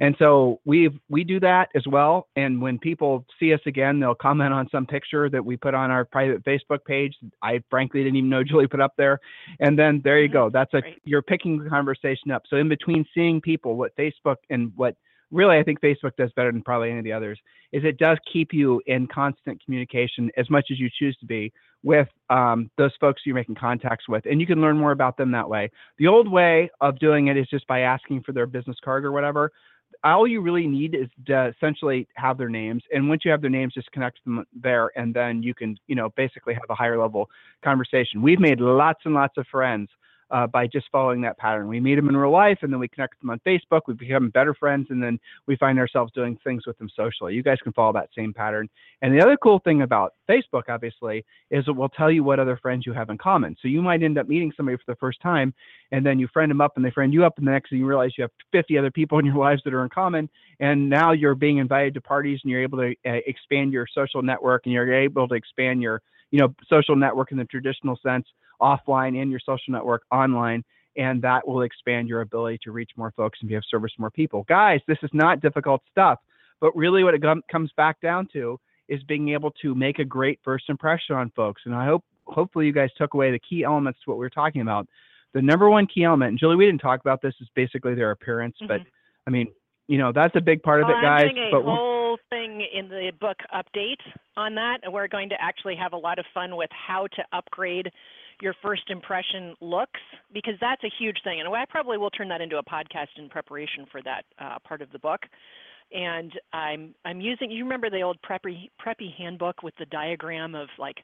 And 0.00 0.16
so 0.18 0.60
we 0.64 0.90
we 1.08 1.22
do 1.22 1.38
that 1.38 1.68
as 1.76 1.86
well. 1.86 2.26
And 2.34 2.60
when 2.60 2.80
people 2.80 3.24
see 3.38 3.54
us 3.54 3.60
again, 3.64 4.00
they'll 4.00 4.16
comment 4.16 4.52
on 4.52 4.68
some 4.70 4.86
picture 4.86 5.30
that 5.30 5.44
we 5.44 5.56
put 5.56 5.72
on 5.72 5.92
our 5.92 6.04
private 6.04 6.44
Facebook 6.44 6.84
page. 6.84 7.16
I 7.42 7.62
frankly 7.70 8.02
didn't 8.02 8.16
even 8.16 8.28
know 8.28 8.42
Julie 8.44 8.66
put 8.66 8.80
up 8.80 8.94
there. 8.98 9.20
And 9.60 9.78
then 9.78 10.00
there 10.02 10.20
you 10.20 10.28
go. 10.28 10.50
That's 10.50 10.74
a 10.74 10.82
you're 11.04 11.22
picking 11.22 11.62
the 11.62 11.70
conversation 11.70 12.32
up. 12.32 12.42
So 12.50 12.56
in 12.56 12.68
between 12.68 13.06
seeing 13.14 13.40
people, 13.40 13.76
what 13.76 13.96
Facebook 13.96 14.36
and 14.50 14.72
what 14.74 14.96
really 15.30 15.58
I 15.58 15.62
think 15.62 15.80
Facebook 15.80 16.16
does 16.16 16.32
better 16.32 16.50
than 16.50 16.62
probably 16.62 16.90
any 16.90 16.98
of 16.98 17.04
the 17.04 17.12
others 17.12 17.38
is 17.72 17.84
it 17.84 17.98
does 17.98 18.18
keep 18.32 18.52
you 18.52 18.82
in 18.86 19.06
constant 19.06 19.64
communication 19.64 20.30
as 20.36 20.50
much 20.50 20.66
as 20.70 20.78
you 20.78 20.88
choose 20.98 21.16
to 21.18 21.26
be 21.26 21.52
with 21.84 22.08
um, 22.30 22.70
those 22.78 22.92
folks 22.98 23.22
you're 23.24 23.34
making 23.34 23.54
contacts 23.54 24.08
with, 24.08 24.24
and 24.26 24.40
you 24.40 24.46
can 24.46 24.60
learn 24.60 24.76
more 24.76 24.92
about 24.92 25.16
them 25.16 25.30
that 25.32 25.48
way. 25.48 25.70
The 25.98 26.08
old 26.08 26.26
way 26.26 26.70
of 26.80 26.98
doing 26.98 27.28
it 27.28 27.36
is 27.36 27.46
just 27.48 27.66
by 27.66 27.80
asking 27.80 28.22
for 28.22 28.32
their 28.32 28.46
business 28.46 28.78
card 28.82 29.04
or 29.04 29.12
whatever. 29.12 29.52
All 30.02 30.26
you 30.26 30.40
really 30.40 30.66
need 30.66 30.94
is 30.94 31.08
to 31.26 31.52
essentially 31.56 32.08
have 32.14 32.36
their 32.36 32.48
names, 32.48 32.82
and 32.92 33.08
once 33.08 33.24
you 33.24 33.30
have 33.30 33.40
their 33.40 33.50
names, 33.50 33.74
just 33.74 33.92
connect 33.92 34.24
them 34.24 34.44
there, 34.60 34.90
and 34.96 35.14
then 35.14 35.42
you 35.42 35.54
can, 35.54 35.76
you 35.86 35.94
know, 35.94 36.10
basically 36.16 36.54
have 36.54 36.62
a 36.70 36.74
higher 36.74 36.98
level 36.98 37.30
conversation. 37.62 38.20
We've 38.20 38.40
made 38.40 38.60
lots 38.60 39.00
and 39.04 39.14
lots 39.14 39.36
of 39.36 39.46
friends 39.50 39.88
uh, 40.30 40.46
by 40.46 40.66
just 40.66 40.86
following 40.90 41.20
that 41.22 41.38
pattern. 41.38 41.68
We 41.68 41.80
meet 41.80 41.96
them 41.96 42.08
in 42.08 42.16
real 42.16 42.30
life 42.30 42.58
and 42.62 42.72
then 42.72 42.80
we 42.80 42.88
connect 42.88 43.20
them 43.20 43.30
on 43.30 43.40
Facebook. 43.46 43.82
We 43.86 43.94
become 43.94 44.30
better 44.30 44.54
friends 44.54 44.88
and 44.90 45.02
then 45.02 45.18
we 45.46 45.56
find 45.56 45.78
ourselves 45.78 46.12
doing 46.12 46.38
things 46.44 46.66
with 46.66 46.78
them 46.78 46.90
socially. 46.94 47.34
You 47.34 47.42
guys 47.42 47.58
can 47.62 47.72
follow 47.72 47.92
that 47.94 48.10
same 48.16 48.32
pattern. 48.32 48.68
And 49.02 49.14
the 49.14 49.22
other 49.22 49.36
cool 49.36 49.60
thing 49.60 49.82
about 49.82 50.14
Facebook, 50.28 50.64
obviously, 50.68 51.24
is 51.50 51.64
it 51.66 51.76
will 51.76 51.88
tell 51.88 52.10
you 52.10 52.24
what 52.24 52.38
other 52.38 52.56
friends 52.56 52.86
you 52.86 52.92
have 52.92 53.10
in 53.10 53.18
common. 53.18 53.56
So 53.60 53.68
you 53.68 53.82
might 53.82 54.02
end 54.02 54.18
up 54.18 54.28
meeting 54.28 54.52
somebody 54.56 54.76
for 54.78 54.92
the 54.92 54.96
first 54.96 55.20
time 55.20 55.54
and 55.92 56.04
then 56.04 56.18
you 56.18 56.28
friend 56.32 56.50
them 56.50 56.60
up 56.60 56.72
and 56.76 56.84
they 56.84 56.90
friend 56.90 57.12
you 57.12 57.24
up 57.24 57.38
and 57.38 57.46
the 57.46 57.52
next 57.52 57.70
thing 57.70 57.78
you 57.78 57.86
realize 57.86 58.12
you 58.16 58.22
have 58.22 58.30
50 58.52 58.78
other 58.78 58.90
people 58.90 59.18
in 59.18 59.26
your 59.26 59.36
lives 59.38 59.62
that 59.64 59.74
are 59.74 59.84
in 59.84 59.90
common 59.90 60.28
and 60.60 60.88
now 60.88 61.12
you're 61.12 61.34
being 61.34 61.58
invited 61.58 61.94
to 61.94 62.00
parties 62.00 62.40
and 62.42 62.50
you're 62.50 62.62
able 62.62 62.78
to 62.78 62.94
uh, 63.06 63.20
expand 63.26 63.72
your 63.72 63.86
social 63.94 64.22
network 64.22 64.62
and 64.64 64.72
you're 64.72 64.92
able 64.92 65.28
to 65.28 65.34
expand 65.34 65.82
your 65.82 66.02
you 66.34 66.40
know 66.40 66.52
social 66.68 66.96
network 66.96 67.30
in 67.30 67.38
the 67.38 67.44
traditional 67.44 67.96
sense 68.04 68.26
offline 68.60 69.20
and 69.20 69.30
your 69.30 69.38
social 69.38 69.72
network 69.72 70.02
online 70.10 70.64
and 70.96 71.22
that 71.22 71.46
will 71.46 71.62
expand 71.62 72.08
your 72.08 72.22
ability 72.22 72.58
to 72.64 72.72
reach 72.72 72.90
more 72.96 73.12
folks 73.16 73.38
and 73.40 73.48
be 73.48 73.54
of 73.54 73.64
service 73.68 73.92
to 73.92 74.00
more 74.00 74.10
people. 74.10 74.44
Guys, 74.48 74.80
this 74.86 74.98
is 75.02 75.10
not 75.12 75.40
difficult 75.40 75.82
stuff, 75.90 76.18
but 76.60 76.74
really 76.76 77.02
what 77.02 77.14
it 77.14 77.22
comes 77.50 77.70
back 77.76 78.00
down 78.00 78.28
to 78.32 78.58
is 78.88 79.02
being 79.04 79.30
able 79.30 79.50
to 79.50 79.74
make 79.74 79.98
a 79.98 80.04
great 80.04 80.38
first 80.44 80.68
impression 80.68 81.16
on 81.16 81.30
folks. 81.34 81.62
And 81.64 81.74
I 81.74 81.86
hope 81.86 82.04
hopefully 82.26 82.66
you 82.66 82.72
guys 82.72 82.90
took 82.96 83.14
away 83.14 83.30
the 83.32 83.40
key 83.40 83.64
elements 83.64 83.98
to 84.04 84.10
what 84.10 84.18
we 84.18 84.26
are 84.26 84.30
talking 84.30 84.60
about. 84.60 84.86
The 85.32 85.42
number 85.42 85.68
one 85.68 85.86
key 85.86 86.04
element, 86.04 86.30
and 86.30 86.38
Julie, 86.38 86.56
we 86.56 86.66
didn't 86.66 86.80
talk 86.80 87.00
about 87.00 87.20
this, 87.22 87.34
is 87.40 87.48
basically 87.56 87.94
their 87.94 88.12
appearance, 88.12 88.56
mm-hmm. 88.62 88.68
but 88.68 88.80
I 89.26 89.30
mean, 89.30 89.48
you 89.88 89.98
know, 89.98 90.12
that's 90.12 90.36
a 90.36 90.40
big 90.40 90.62
part 90.62 90.82
well, 90.82 90.92
of 90.92 90.98
it, 90.98 91.02
guys. 91.02 91.30
I'm 91.30 91.38
a 91.38 91.50
but 91.50 91.62
whole 91.64 91.93
in 92.60 92.88
the 92.88 93.12
book 93.20 93.36
update 93.54 94.00
on 94.36 94.54
that, 94.54 94.78
we're 94.90 95.08
going 95.08 95.28
to 95.28 95.36
actually 95.40 95.76
have 95.76 95.92
a 95.92 95.96
lot 95.96 96.18
of 96.18 96.24
fun 96.32 96.56
with 96.56 96.70
how 96.70 97.06
to 97.08 97.24
upgrade 97.32 97.90
your 98.40 98.54
first 98.62 98.90
impression 98.90 99.54
looks 99.60 100.00
because 100.32 100.54
that's 100.60 100.82
a 100.84 100.90
huge 100.98 101.18
thing. 101.24 101.40
And 101.40 101.48
i 101.48 101.64
probably 101.68 101.98
will 101.98 102.10
turn 102.10 102.28
that 102.28 102.40
into 102.40 102.58
a 102.58 102.62
podcast 102.62 103.08
in 103.16 103.28
preparation 103.28 103.86
for 103.90 104.02
that 104.02 104.24
uh, 104.38 104.58
part 104.66 104.82
of 104.82 104.90
the 104.92 104.98
book. 104.98 105.20
And 105.94 106.32
i'm 106.52 106.94
i'm 107.04 107.20
using 107.20 107.50
you 107.50 107.62
remember 107.62 107.90
the 107.90 108.00
old 108.00 108.18
preppy 108.22 108.70
preppy 108.84 109.14
handbook 109.16 109.62
with 109.62 109.74
the 109.78 109.86
diagram 109.86 110.54
of 110.54 110.68
like 110.78 110.96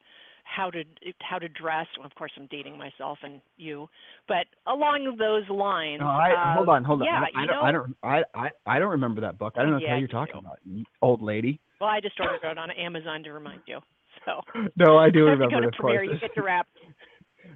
how 0.55 0.71
to 0.71 0.83
how 1.23 1.39
to 1.39 1.49
dress. 1.49 1.87
Well, 1.97 2.07
of 2.07 2.15
course, 2.15 2.33
I'm 2.37 2.49
dating 2.51 2.77
myself 2.79 3.19
and 3.23 3.41
you, 3.57 3.89
but 4.29 4.47
along 4.67 5.17
those 5.19 5.49
lines. 5.49 6.01
No, 6.01 6.07
I, 6.09 6.31
uh, 6.33 6.55
hold 6.57 6.69
on, 6.69 6.85
hold 6.85 7.03
on. 7.03 7.07
Yeah, 7.07 7.23
I, 7.35 7.41
you 7.41 7.47
don't, 7.47 7.57
know, 7.57 7.63
I 7.63 7.73
don't, 7.73 7.97
I, 8.03 8.23
I, 8.35 8.51
I 8.67 8.79
don't 8.79 8.91
remember 8.91 9.21
that 9.23 9.39
book. 9.39 9.55
I 9.57 9.63
don't 9.63 9.73
know 9.73 9.79
Yeah, 9.79 9.95
you 9.95 10.01
you're 10.01 10.09
talking 10.09 10.35
do. 10.35 10.41
about, 10.41 10.59
old 11.03 11.23
lady. 11.23 11.61
Well, 11.81 11.89
I 11.91 12.01
just 12.01 12.19
ordered 12.21 12.45
it 12.51 12.59
on 12.59 12.71
Amazon 12.73 13.23
to 13.25 13.33
remind 13.33 13.63
you. 13.67 13.79
So 14.27 14.41
No, 14.77 14.99
I 14.99 15.11
do 15.11 15.25
remember 15.25 15.49
go 15.51 15.61
to 15.61 15.69
it, 15.69 15.69
of 15.69 15.73
premiere, 15.75 16.05
course. 16.05 16.19
you 16.23 16.29
get 16.29 16.35
to 16.35 16.43
wrap. 16.43 16.67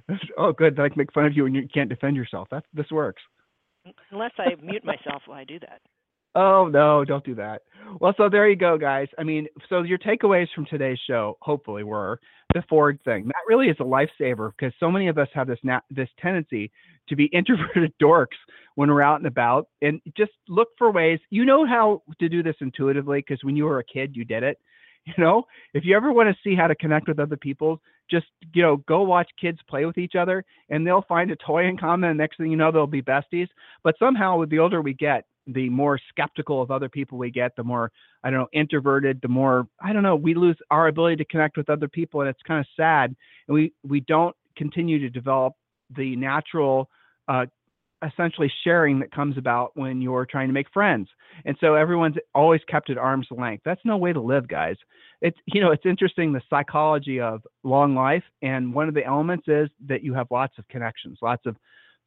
oh, 0.37 0.51
good. 0.51 0.79
I 0.79 0.89
can 0.89 0.97
make 0.97 1.13
fun 1.13 1.25
of 1.25 1.33
you 1.35 1.45
and 1.45 1.55
you 1.55 1.67
can't 1.73 1.89
defend 1.89 2.15
yourself. 2.15 2.47
That 2.51 2.63
this 2.73 2.89
works. 2.91 3.21
Unless 4.11 4.31
I 4.39 4.55
mute 4.61 4.83
myself 4.83 5.21
while 5.27 5.37
I 5.37 5.43
do 5.43 5.59
that. 5.59 5.81
Oh 6.33 6.67
no, 6.67 7.05
don't 7.05 7.23
do 7.23 7.35
that. 7.35 7.61
Well, 8.01 8.13
so 8.17 8.27
there 8.29 8.49
you 8.49 8.55
go, 8.57 8.77
guys. 8.77 9.07
I 9.17 9.23
mean, 9.23 9.47
so 9.69 9.83
your 9.83 9.97
takeaways 9.99 10.47
from 10.53 10.65
today's 10.65 10.99
show, 11.07 11.37
hopefully, 11.41 11.83
were 11.83 12.19
the 12.55 12.63
Ford 12.69 12.97
thing. 13.03 13.25
That 13.25 13.35
really 13.47 13.67
is 13.67 13.75
a 13.81 13.83
lifesaver 13.83 14.51
because 14.57 14.73
so 14.79 14.89
many 14.89 15.09
of 15.09 15.17
us 15.17 15.27
have 15.33 15.45
this 15.45 15.59
na- 15.61 15.81
this 15.91 16.09
tendency 16.19 16.71
to 17.09 17.15
be 17.15 17.25
introverted 17.33 17.93
dorks 18.01 18.39
when 18.75 18.89
we're 18.89 19.01
out 19.01 19.17
and 19.17 19.27
about, 19.27 19.67
and 19.81 20.01
just 20.17 20.31
look 20.47 20.69
for 20.77 20.89
ways. 20.91 21.19
You 21.29 21.45
know 21.45 21.67
how 21.67 22.01
to 22.19 22.29
do 22.29 22.41
this 22.41 22.55
intuitively 22.61 23.19
because 23.19 23.43
when 23.43 23.55
you 23.55 23.65
were 23.65 23.79
a 23.79 23.83
kid, 23.83 24.15
you 24.15 24.25
did 24.25 24.41
it. 24.41 24.57
You 25.05 25.23
know, 25.23 25.43
if 25.75 25.85
you 25.85 25.95
ever 25.95 26.11
want 26.11 26.29
to 26.29 26.35
see 26.43 26.55
how 26.55 26.65
to 26.65 26.73
connect 26.73 27.07
with 27.07 27.19
other 27.19 27.37
people, 27.37 27.79
just 28.09 28.25
you 28.55 28.63
know, 28.63 28.77
go 28.87 29.03
watch 29.03 29.29
kids 29.39 29.59
play 29.69 29.85
with 29.85 29.99
each 29.99 30.15
other, 30.15 30.43
and 30.71 30.87
they'll 30.87 31.05
find 31.07 31.29
a 31.29 31.35
toy 31.35 31.67
in 31.67 31.77
common. 31.77 32.09
And 32.09 32.17
next 32.17 32.37
thing 32.37 32.49
you 32.49 32.57
know, 32.57 32.71
they'll 32.71 32.87
be 32.87 33.03
besties. 33.03 33.49
But 33.83 33.99
somehow, 33.99 34.39
with 34.39 34.49
the 34.49 34.57
older 34.57 34.81
we 34.81 34.95
get, 34.95 35.25
the 35.47 35.69
more 35.69 35.99
skeptical 36.09 36.61
of 36.61 36.71
other 36.71 36.89
people 36.89 37.17
we 37.17 37.31
get, 37.31 37.55
the 37.55 37.63
more 37.63 37.91
I 38.23 38.29
don't 38.29 38.39
know 38.39 38.47
introverted, 38.53 39.19
the 39.21 39.27
more 39.27 39.67
I 39.81 39.93
don't 39.93 40.03
know 40.03 40.15
we 40.15 40.33
lose 40.33 40.57
our 40.71 40.87
ability 40.87 41.17
to 41.17 41.25
connect 41.25 41.57
with 41.57 41.69
other 41.69 41.87
people, 41.87 42.21
and 42.21 42.29
it's 42.29 42.41
kind 42.47 42.59
of 42.59 42.65
sad. 42.75 43.15
And 43.47 43.55
we 43.55 43.73
we 43.83 44.01
don't 44.01 44.35
continue 44.57 44.99
to 44.99 45.09
develop 45.09 45.53
the 45.95 46.15
natural, 46.15 46.89
uh, 47.27 47.45
essentially 48.05 48.51
sharing 48.63 48.99
that 48.99 49.11
comes 49.11 49.37
about 49.37 49.71
when 49.75 50.01
you're 50.01 50.25
trying 50.25 50.47
to 50.47 50.53
make 50.53 50.67
friends. 50.73 51.07
And 51.45 51.55
so 51.59 51.75
everyone's 51.75 52.15
always 52.33 52.61
kept 52.67 52.89
at 52.89 52.97
arm's 52.97 53.27
length. 53.29 53.63
That's 53.65 53.81
no 53.85 53.97
way 53.97 54.13
to 54.13 54.21
live, 54.21 54.47
guys. 54.47 54.77
It's 55.21 55.37
you 55.45 55.61
know 55.61 55.71
it's 55.71 55.85
interesting 55.85 56.33
the 56.33 56.41
psychology 56.49 57.19
of 57.19 57.41
long 57.63 57.95
life, 57.95 58.23
and 58.41 58.73
one 58.73 58.87
of 58.87 58.93
the 58.93 59.05
elements 59.05 59.47
is 59.47 59.69
that 59.87 60.03
you 60.03 60.13
have 60.13 60.27
lots 60.31 60.57
of 60.57 60.67
connections, 60.67 61.19
lots 61.21 61.45
of 61.45 61.55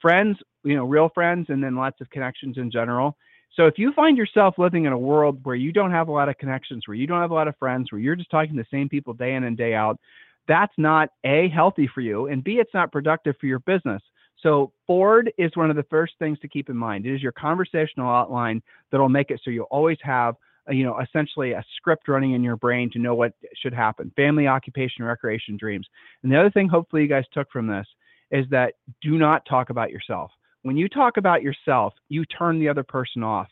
friends, 0.00 0.36
you 0.64 0.76
know, 0.76 0.84
real 0.84 1.10
friends, 1.14 1.46
and 1.48 1.62
then 1.62 1.76
lots 1.76 2.00
of 2.00 2.10
connections 2.10 2.56
in 2.58 2.70
general. 2.70 3.16
So 3.58 3.66
if 3.66 3.76
you 3.76 3.92
find 3.92 4.16
yourself 4.16 4.54
living 4.56 4.84
in 4.84 4.92
a 4.92 4.98
world 4.98 5.40
where 5.42 5.56
you 5.56 5.72
don't 5.72 5.90
have 5.90 6.06
a 6.06 6.12
lot 6.12 6.28
of 6.28 6.38
connections, 6.38 6.86
where 6.86 6.94
you 6.94 7.08
don't 7.08 7.20
have 7.20 7.32
a 7.32 7.34
lot 7.34 7.48
of 7.48 7.56
friends, 7.58 7.90
where 7.90 8.00
you're 8.00 8.14
just 8.14 8.30
talking 8.30 8.54
to 8.54 8.62
the 8.62 8.68
same 8.70 8.88
people 8.88 9.12
day 9.14 9.34
in 9.34 9.42
and 9.42 9.56
day 9.56 9.74
out, 9.74 9.98
that's 10.46 10.72
not 10.78 11.08
A, 11.24 11.48
healthy 11.48 11.90
for 11.92 12.00
you, 12.00 12.28
and 12.28 12.44
B, 12.44 12.58
it's 12.60 12.72
not 12.72 12.92
productive 12.92 13.34
for 13.40 13.46
your 13.46 13.58
business. 13.58 14.00
So 14.44 14.70
Ford 14.86 15.32
is 15.38 15.50
one 15.56 15.70
of 15.70 15.76
the 15.76 15.82
first 15.90 16.12
things 16.20 16.38
to 16.38 16.48
keep 16.48 16.70
in 16.70 16.76
mind. 16.76 17.04
It 17.04 17.16
is 17.16 17.20
your 17.20 17.32
conversational 17.32 18.08
outline 18.08 18.62
that'll 18.92 19.08
make 19.08 19.32
it 19.32 19.40
so 19.42 19.50
you'll 19.50 19.66
always 19.72 19.98
have, 20.02 20.36
uh, 20.68 20.72
you 20.72 20.84
know, 20.84 21.00
essentially 21.00 21.50
a 21.50 21.64
script 21.76 22.06
running 22.06 22.34
in 22.34 22.44
your 22.44 22.56
brain 22.56 22.88
to 22.92 23.00
know 23.00 23.16
what 23.16 23.32
should 23.60 23.74
happen. 23.74 24.12
Family, 24.14 24.46
occupation, 24.46 25.04
recreation, 25.04 25.56
dreams. 25.56 25.88
And 26.22 26.30
the 26.30 26.38
other 26.38 26.52
thing 26.52 26.68
hopefully 26.68 27.02
you 27.02 27.08
guys 27.08 27.24
took 27.32 27.50
from 27.50 27.66
this 27.66 27.88
is 28.30 28.46
that 28.50 28.74
do 29.02 29.18
not 29.18 29.44
talk 29.46 29.70
about 29.70 29.90
yourself. 29.90 30.30
When 30.62 30.76
you 30.76 30.88
talk 30.88 31.16
about 31.16 31.42
yourself, 31.42 31.94
you 32.08 32.24
turn 32.24 32.58
the 32.58 32.68
other 32.68 32.82
person 32.82 33.22
off. 33.22 33.48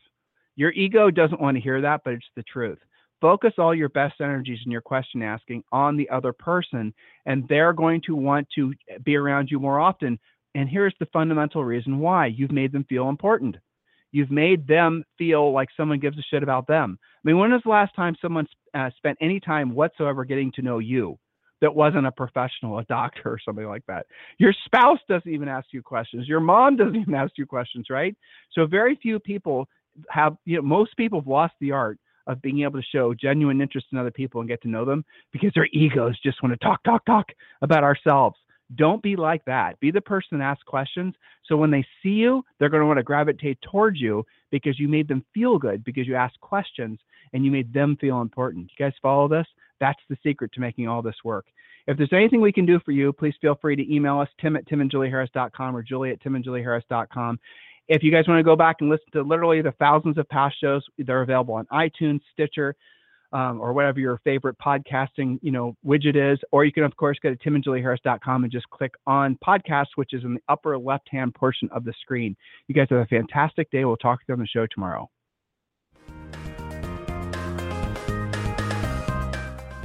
Your 0.57 0.73
ego 0.73 1.11
doesn't 1.11 1.40
want 1.40 1.57
to 1.57 1.62
hear 1.62 1.81
that, 1.81 2.01
but 2.05 2.14
it's 2.14 2.27
the 2.35 2.42
truth. 2.42 2.79
Focus 3.21 3.53
all 3.59 3.75
your 3.75 3.88
best 3.88 4.21
energies 4.21 4.59
in 4.66 4.73
your 4.73 4.81
question 4.81 5.23
asking 5.23 5.62
on 5.73 5.97
the 5.97 6.09
other 6.11 6.33
person, 6.33 6.92
and 7.25 7.47
they're 7.49 7.73
going 7.73 8.03
to 8.07 8.16
want 8.16 8.47
to 8.57 8.73
be 9.05 9.16
around 9.16 9.49
you 9.51 9.59
more 9.59 9.81
often. 9.81 10.19
And 10.55 10.69
here's 10.69 10.95
the 10.99 11.07
fundamental 11.12 11.64
reason 11.64 11.99
why 11.99 12.27
you've 12.27 12.53
made 12.53 12.73
them 12.73 12.85
feel 12.88 13.09
important. 13.09 13.57
You've 14.12 14.31
made 14.31 14.66
them 14.66 15.05
feel 15.19 15.53
like 15.53 15.69
someone 15.77 16.01
gives 16.01 16.19
a 16.19 16.23
shit 16.23 16.42
about 16.42 16.66
them. 16.66 16.99
I 17.03 17.29
mean, 17.29 17.38
when 17.38 17.53
was 17.53 17.62
the 17.64 17.71
last 17.71 17.95
time 17.95 18.16
someone 18.21 18.47
uh, 18.75 18.90
spent 18.97 19.19
any 19.21 19.40
time 19.40 19.75
whatsoever 19.75 20.25
getting 20.25 20.53
to 20.53 20.62
know 20.62 20.79
you? 20.79 21.19
That 21.61 21.75
wasn't 21.75 22.07
a 22.07 22.12
professional, 22.12 22.79
a 22.79 22.85
doctor 22.85 23.23
or 23.25 23.38
something 23.45 23.66
like 23.66 23.85
that. 23.87 24.07
Your 24.38 24.53
spouse 24.64 24.99
doesn't 25.09 25.31
even 25.31 25.49
ask 25.49 25.69
you 25.73 25.83
questions. 25.83 26.29
Your 26.29 26.40
mom 26.40 26.77
doesn't 26.77 26.97
even 26.97 27.14
ask 27.14 27.33
you 27.37 27.47
questions, 27.47 27.87
right? 27.90 28.16
So 28.53 28.66
very 28.66 28.97
few 28.97 29.19
people 29.19 29.69
have, 30.11 30.37
you 30.45 30.57
know, 30.57 30.62
most 30.62 30.97
people 30.97 31.21
have 31.21 31.29
lost 31.29 31.55
the 31.61 31.73
art 31.73 31.99
of 32.27 32.42
being 32.42 32.62
able 32.62 32.81
to 32.81 32.87
show 32.92 33.14
genuine 33.14 33.61
interest 33.61 33.87
in 33.92 33.99
other 33.99 34.11
people 34.11 34.40
and 34.40 34.49
get 34.49 34.61
to 34.62 34.69
know 34.69 34.85
them 34.85 35.05
because 35.33 35.53
their 35.55 35.69
egos 35.73 36.19
just 36.23 36.42
want 36.42 36.53
to 36.53 36.64
talk, 36.64 36.83
talk, 36.83 37.05
talk 37.07 37.27
about 37.62 37.85
ourselves. 37.85 38.37
Don't 38.75 39.03
be 39.03 39.14
like 39.14 39.45
that. 39.45 39.79
Be 39.79 39.92
the 39.92 40.01
person 40.01 40.38
that 40.38 40.45
asks 40.45 40.64
questions. 40.64 41.14
So 41.45 41.57
when 41.57 41.71
they 41.71 41.87
see 42.03 42.11
you, 42.11 42.42
they're 42.59 42.69
going 42.69 42.81
to 42.81 42.87
want 42.87 42.99
to 42.99 43.05
gravitate 43.05 43.59
towards 43.62 44.01
you 44.01 44.25
because 44.51 44.81
you 44.81 44.88
made 44.88 45.07
them 45.07 45.25
feel 45.33 45.57
good 45.57 45.85
because 45.85 46.09
you 46.09 46.16
asked 46.16 46.40
questions 46.40 46.99
and 47.33 47.45
you 47.45 47.53
made 47.53 47.73
them 47.73 47.97
feel 48.01 48.21
important. 48.21 48.71
You 48.77 48.85
guys 48.85 48.95
follow 49.01 49.29
this? 49.29 49.47
That's 49.80 50.00
the 50.08 50.16
secret 50.22 50.52
to 50.54 50.60
making 50.60 50.88
all 50.88 51.02
this 51.02 51.16
work. 51.24 51.46
If 51.86 51.96
there's 51.96 52.12
anything 52.12 52.40
we 52.40 52.52
can 52.52 52.66
do 52.66 52.80
for 52.84 52.92
you, 52.92 53.12
please 53.12 53.34
feel 53.40 53.56
free 53.60 53.76
to 53.76 53.94
email 53.94 54.18
us, 54.18 54.28
tim 54.40 54.56
at 54.56 54.66
timandjulieharris.com 54.66 55.76
or 55.76 55.82
julie 55.82 56.10
at 56.10 56.20
timandjulieharris.com. 56.20 57.38
If 57.88 58.02
you 58.02 58.10
guys 58.10 58.26
want 58.26 58.40
to 58.40 58.44
go 58.44 58.56
back 58.56 58.76
and 58.80 58.90
listen 58.90 59.06
to 59.12 59.22
literally 59.22 59.62
the 59.62 59.72
thousands 59.72 60.18
of 60.18 60.28
past 60.28 60.56
shows, 60.60 60.82
they're 60.98 61.22
available 61.22 61.54
on 61.54 61.66
iTunes, 61.66 62.20
Stitcher, 62.32 62.74
um, 63.32 63.60
or 63.60 63.72
whatever 63.72 64.00
your 64.00 64.18
favorite 64.24 64.56
podcasting 64.58 65.38
you 65.42 65.52
know 65.52 65.76
widget 65.86 66.16
is. 66.16 66.38
Or 66.50 66.64
you 66.64 66.72
can 66.72 66.82
of 66.82 66.96
course 66.96 67.18
go 67.22 67.32
to 67.32 67.36
timandjulieharris.com 67.36 68.42
and 68.42 68.52
just 68.52 68.68
click 68.70 68.92
on 69.06 69.38
podcast, 69.46 69.86
which 69.94 70.12
is 70.12 70.24
in 70.24 70.34
the 70.34 70.42
upper 70.48 70.76
left-hand 70.76 71.34
portion 71.34 71.68
of 71.72 71.84
the 71.84 71.92
screen. 72.00 72.36
You 72.66 72.74
guys 72.74 72.88
have 72.90 72.98
a 72.98 73.06
fantastic 73.06 73.70
day. 73.70 73.84
We'll 73.84 73.96
talk 73.96 74.18
to 74.20 74.24
you 74.28 74.34
on 74.34 74.40
the 74.40 74.46
show 74.46 74.66
tomorrow. 74.66 75.08